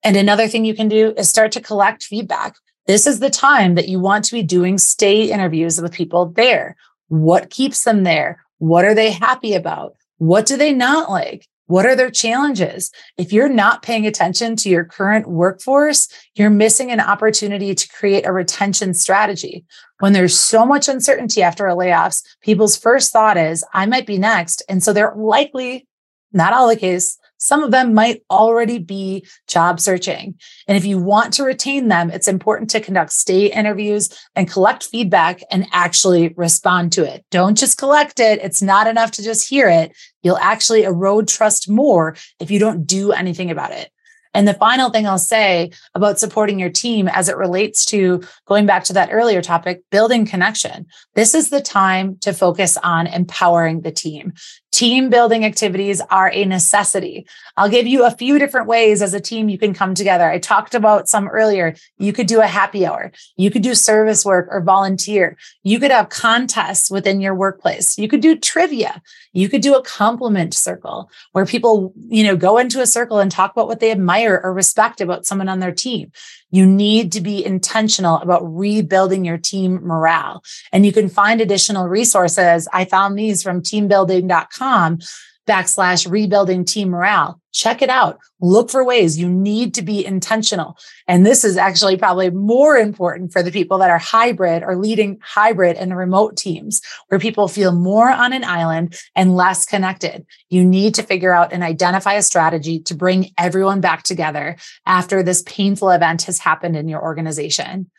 And 0.05 0.17
another 0.17 0.47
thing 0.47 0.65
you 0.65 0.75
can 0.75 0.89
do 0.89 1.15
is 1.17 1.29
start 1.31 1.51
to 1.53 1.61
collect 1.61 2.05
feedback. 2.05 2.55
This 2.87 3.07
is 3.07 3.21
the 3.21 3.31
time 3.31 3.75
that 3.75 3.89
you 3.89 3.99
want 3.99 4.25
to 4.27 4.35
be 4.35 4.43
doing 4.43 4.77
stay 4.77 5.31
interviews 5.31 5.81
with 5.81 5.93
people 5.93 6.27
there. 6.27 6.77
What 7.09 7.49
keeps 7.49 7.85
them 7.85 8.05
there? 8.05 8.45
What 8.59 8.85
are 8.85 8.95
they 8.95 9.11
happy 9.11 9.55
about? 9.55 9.97
What 10.19 10.45
do 10.45 10.59
they 10.59 10.73
not 10.73 11.11
like? 11.11 11.49
What 11.67 11.87
are 11.87 11.97
their 11.97 12.11
challenges? 12.11 12.91
If 13.17 13.33
you're 13.33 13.49
not 13.49 13.83
paying 13.83 14.07
attention 14.07 14.55
to 14.57 14.69
your 14.69 14.85
current 14.85 15.27
workforce, 15.27 16.09
you're 16.35 16.51
missing 16.51 16.91
an 16.91 17.01
opportunity 17.01 17.75
to 17.75 17.89
create 17.89 18.27
a 18.27 18.33
retention 18.33 18.93
strategy. 18.93 19.65
When 20.01 20.13
there's 20.13 20.39
so 20.39 20.67
much 20.67 20.89
uncertainty 20.89 21.43
after 21.43 21.67
a 21.67 21.75
layoffs, 21.75 22.23
people's 22.43 22.77
first 22.77 23.13
thought 23.13 23.39
is, 23.39 23.65
I 23.73 23.87
might 23.87 24.07
be 24.07 24.19
next. 24.19 24.63
And 24.69 24.83
so 24.83 24.93
they're 24.93 25.15
likely, 25.17 25.89
not 26.33 26.53
all 26.53 26.69
the 26.69 26.77
case, 26.77 27.19
some 27.39 27.63
of 27.63 27.71
them 27.71 27.95
might 27.95 28.23
already 28.31 28.79
be 28.79 29.27
job 29.47 29.81
searching. 29.81 30.35
And 30.67 30.77
if 30.77 30.85
you 30.85 30.99
want 30.99 31.33
to 31.35 31.45
retain 31.45 31.89
them, 31.89 32.11
it's 32.11 32.29
important 32.29 32.71
to 32.71 32.81
conduct 32.81 33.13
stay 33.13 33.47
interviews 33.47 34.11
and 34.35 34.51
collect 34.51 34.85
feedback 34.85 35.43
and 35.51 35.67
actually 35.73 36.29
respond 36.37 36.93
to 36.93 37.05
it. 37.05 37.25
Don't 37.31 37.59
just 37.59 37.79
collect 37.79 38.21
it. 38.21 38.41
It's 38.43 38.63
not 38.63 38.87
enough 38.87 39.11
to 39.13 39.23
just 39.23 39.49
hear 39.49 39.69
it. 39.69 39.97
You'll 40.23 40.39
actually 40.39 40.85
erode 40.85 41.29
trust 41.29 41.69
more 41.69 42.17
if 42.41 42.51
you 42.51 42.59
don't 42.59 42.87
do 42.87 43.13
anything 43.13 43.51
about 43.51 43.73
it. 43.73 43.91
And 44.35 44.49
the 44.49 44.55
final 44.55 44.91
thing 44.91 45.07
I'll 45.07 45.17
say 45.17 45.71
about 45.95 46.19
supporting 46.19 46.59
your 46.59 46.71
team 46.71 47.07
as 47.07 47.29
it 47.29 47.37
relates 47.37 47.85
to 47.87 48.23
going 48.47 48.67
back 48.67 48.83
to 48.85 48.93
that 48.95 49.11
earlier 49.13 49.41
topic, 49.41 49.83
building 49.91 50.27
connection. 50.27 50.87
This 51.15 51.35
is 51.35 51.51
the 51.51 51.61
time 51.61 52.19
to 52.23 52.33
focus 52.33 52.77
on 52.83 53.07
empowering 53.07 53.83
the 53.83 53.93
team. 53.93 54.33
Team 54.75 55.09
building 55.09 55.45
activities 55.45 56.01
are 56.11 56.33
a 56.33 56.45
necessity. 56.45 57.29
I'll 57.57 57.69
give 57.69 57.87
you 57.87 58.05
a 58.05 58.11
few 58.11 58.41
different 58.41 58.67
ways 58.67 59.03
as 59.03 59.15
a 59.15 59.21
team 59.21 59.49
you 59.49 59.57
can 59.57 59.73
come 59.73 59.95
together. 59.95 60.29
I 60.29 60.41
talked 60.41 60.75
about 60.75 61.09
some 61.09 61.29
earlier. 61.29 61.77
You 61.97 62.13
could 62.13 62.27
do 62.27 62.41
a 62.41 62.49
happy 62.49 62.85
hour. 62.85 63.13
You 63.37 63.53
could 63.53 63.63
do 63.63 63.77
service 63.77 64.25
work 64.25 64.49
or 64.51 64.61
volunteer. 64.61 65.37
You 65.63 65.79
could 65.79 65.93
have 65.93 66.09
contests 66.09 66.91
within 66.91 67.21
your 67.21 67.37
workplace. 67.37 67.97
You 67.97 68.09
could 68.09 68.21
do 68.21 68.35
trivia. 68.37 69.01
You 69.33 69.49
could 69.49 69.63
do 69.63 69.77
a 69.77 69.83
compliment 69.83 70.55
circle 70.55 71.09
where 71.31 71.47
people, 71.47 71.93
you 72.09 72.25
know, 72.25 72.37
go 72.37 72.59
into 72.59 72.81
a 72.81 72.87
circle 72.87 73.21
and 73.21 73.31
talk 73.31 73.53
about 73.53 73.69
what 73.69 73.79
they 73.79 73.93
admire 73.93 74.41
or 74.43 74.53
respect 74.53 75.01
about 75.01 75.25
someone 75.25 75.49
on 75.49 75.61
their 75.61 75.73
team. 75.73 76.11
You 76.55 76.67
need 76.67 77.11
to 77.13 77.21
be 77.21 77.45
intentional 77.45 78.19
about 78.19 78.43
rebuilding 78.45 79.25
your 79.25 79.39
team 79.39 79.81
morale. 79.83 80.45
And 80.71 80.87
you 80.87 80.93
can 80.93 81.09
find 81.09 81.41
additional 81.41 81.89
resources. 81.89 82.69
I 82.73 82.85
found 82.85 83.19
these 83.19 83.43
from 83.43 83.61
teambuilding.com 83.61 85.01
backslash 85.47 86.11
rebuilding 86.11 86.65
team 86.65 86.91
morale. 86.91 87.41
Check 87.53 87.83
it 87.83 87.91
out. 87.91 88.19
Look 88.41 88.71
for 88.71 88.85
ways 88.85 89.19
you 89.19 89.29
need 89.29 89.75
to 89.75 89.83
be 89.83 90.05
intentional. 90.05 90.77
And 91.07 91.25
this 91.25 91.45
is 91.45 91.57
actually 91.57 91.97
probably 91.97 92.31
more 92.31 92.77
important 92.77 93.33
for 93.33 93.43
the 93.43 93.53
people 93.53 93.79
that 93.79 93.91
are 93.91 93.99
hybrid 93.99 94.63
or 94.63 94.77
leading 94.77 95.19
hybrid 95.23 95.77
and 95.77 95.97
remote 95.97 96.37
teams 96.37 96.81
where 97.09 97.21
people 97.21 97.47
feel 97.47 97.73
more 97.73 98.11
on 98.11 98.33
an 98.33 98.43
island 98.43 98.99
and 99.15 99.37
less 99.37 99.65
connected. 99.65 100.27
You 100.49 100.65
need 100.65 100.95
to 100.97 101.03
figure 101.03 101.33
out 101.33 101.53
and 101.53 101.63
identify 101.63 102.15
a 102.15 102.23
strategy 102.23 102.81
to 102.81 102.95
bring 102.95 103.31
everyone 103.39 103.81
back 103.81 104.03
together 104.03 104.57
after 104.87 105.23
this 105.23 105.43
painful 105.43 105.91
event 105.91 106.23
has 106.23 106.39
happened 106.39 106.77
in 106.77 106.89
your 106.89 107.03
organization. 107.03 107.91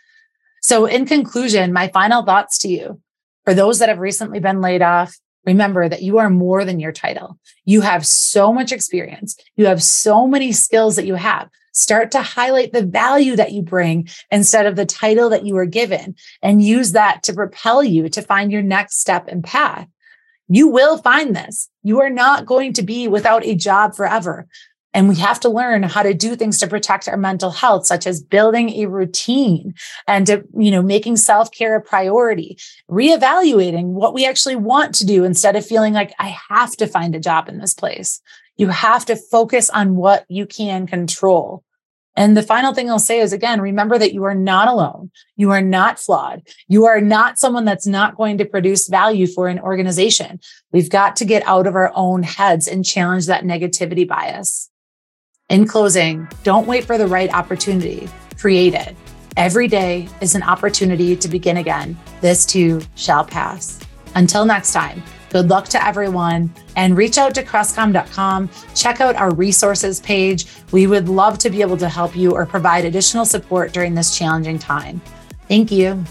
So 0.62 0.86
in 0.86 1.05
conclusion, 1.05 1.71
my 1.71 1.89
final 1.89 2.23
thoughts 2.23 2.58
to 2.60 2.67
you 2.67 2.99
for 3.45 3.53
those 3.53 3.79
that 3.79 3.89
have 3.89 3.99
recently 3.99 4.39
been 4.39 4.60
laid 4.60 4.81
off, 4.81 5.15
Remember 5.45 5.88
that 5.88 6.01
you 6.01 6.17
are 6.17 6.29
more 6.29 6.65
than 6.65 6.79
your 6.79 6.91
title. 6.91 7.38
You 7.65 7.81
have 7.81 8.05
so 8.05 8.51
much 8.51 8.71
experience. 8.71 9.38
You 9.55 9.67
have 9.67 9.84
so 9.84 10.27
many 10.27 10.51
skills 10.51 10.95
that 10.95 11.05
you 11.05 11.15
have. 11.15 11.49
Start 11.73 12.12
to 12.12 12.21
highlight 12.21 12.71
the 12.71 12.86
value 12.86 13.36
that 13.36 13.51
you 13.51 13.62
bring 13.62 14.08
instead 14.31 14.65
of 14.65 14.75
the 14.75 14.86
title 14.86 15.29
that 15.29 15.45
you 15.45 15.55
were 15.55 15.65
given 15.65 16.15
and 16.41 16.63
use 16.63 16.93
that 16.93 17.23
to 17.23 17.34
propel 17.34 17.84
you 17.84 18.08
to 18.10 18.21
find 18.21 18.51
your 18.51 18.62
next 18.62 18.99
step 18.99 19.27
and 19.27 19.43
path. 19.43 19.88
You 20.47 20.67
will 20.67 20.97
find 20.97 21.36
this. 21.36 21.69
You 21.84 22.01
are 22.01 22.10
not 22.10 22.45
going 22.45 22.73
to 22.73 22.84
be 22.84 23.08
without 23.08 23.45
a 23.45 23.55
job 23.55 23.95
forever. 23.95 24.47
And 24.95 25.10
we 25.10 25.15
have 25.15 25.41
to 25.41 25.49
learn 25.49 25.84
how 25.84 26.03
to 26.03 26.13
do 26.13 26.38
things 26.38 26.58
to 26.60 26.67
protect 26.67 27.10
our 27.10 27.17
mental 27.17 27.51
health, 27.51 27.86
such 27.86 28.08
as 28.08 28.23
building 28.23 28.69
a 28.69 28.86
routine 28.86 29.73
and, 30.08 30.25
to, 30.27 30.45
you 30.58 30.71
know, 30.71 30.81
making 30.81 31.17
self-care 31.17 31.75
a 31.75 31.81
priority, 31.81 32.58
reevaluating 32.89 33.88
what 33.88 34.13
we 34.13 34.25
actually 34.25 34.55
want 34.55 34.95
to 34.95 35.05
do 35.05 35.25
instead 35.25 35.58
of 35.58 35.65
feeling 35.65 35.93
like 35.93 36.13
I 36.17 36.34
have 36.49 36.77
to 36.77 36.88
find 36.88 37.13
a 37.13 37.19
job 37.19 37.49
in 37.49 37.58
this 37.58 37.73
place. 37.73 38.21
You 38.55 38.69
have 38.69 39.05
to 39.08 39.17
focus 39.17 39.69
on 39.69 39.97
what 39.97 40.23
you 40.29 40.45
can 40.45 40.88
control. 40.88 41.65
And 42.15 42.38
the 42.38 42.41
final 42.41 42.73
thing 42.73 42.89
I'll 42.89 42.97
say 42.97 43.19
is 43.19 43.34
again, 43.34 43.60
remember 43.60 43.97
that 43.97 44.13
you 44.13 44.23
are 44.23 44.34
not 44.34 44.69
alone. 44.69 45.12
You 45.36 45.51
are 45.51 45.62
not 45.62 45.99
flawed. 45.99 46.47
You 46.69 46.86
are 46.86 47.01
not 47.01 47.38
someone 47.38 47.65
that's 47.65 47.86
not 47.86 48.15
going 48.15 48.38
to 48.38 48.45
produce 48.45 48.88
value 48.88 49.27
for 49.27 49.49
an 49.49 49.60
organization. 49.60 50.39
We've 50.71 50.89
got 50.89 51.17
to 51.17 51.25
get 51.25 51.45
out 51.45 51.67
of 51.67 51.75
our 51.75 51.91
own 51.93 52.23
heads 52.23 52.69
and 52.69 52.86
challenge 52.86 53.25
that 53.25 53.43
negativity 53.43 54.08
bias. 54.08 54.69
In 55.49 55.67
closing, 55.67 56.27
don't 56.43 56.65
wait 56.65 56.86
for 56.86 56.97
the 56.97 57.05
right 57.05 57.31
opportunity, 57.31 58.10
create 58.36 58.73
it. 58.73 58.95
Every 59.38 59.67
day 59.67 60.10
is 60.19 60.34
an 60.34 60.41
opportunity 60.41 61.15
to 61.15 61.27
begin 61.27 61.58
again. 61.58 61.95
This 62.19 62.47
too 62.47 62.81
shall 62.95 63.23
pass. 63.23 63.79
Until 64.15 64.43
next 64.45 64.73
time, 64.73 65.03
good 65.29 65.47
luck 65.47 65.67
to 65.67 65.86
everyone 65.86 66.51
and 66.75 66.97
reach 66.97 67.19
out 67.19 67.36
to 67.36 67.43
crestcom.com. 67.43 68.49
Check 68.73 69.01
out 69.01 69.15
our 69.17 69.36
resources 69.36 69.99
page. 69.99 70.47
We 70.71 70.88
would 70.88 71.10
love 71.10 71.38
to 71.39 71.51
be 71.51 71.62
able 71.62 71.77
to 71.77 71.89
help 71.89 72.15
you 72.15 72.31
or 72.31 72.47
provide 72.47 72.84
additional 72.84 73.25
support 73.25 73.71
during 73.71 73.93
this 73.93 74.17
challenging 74.17 74.58
time. 74.58 74.99
Thank 75.47 75.71
you. 75.71 76.03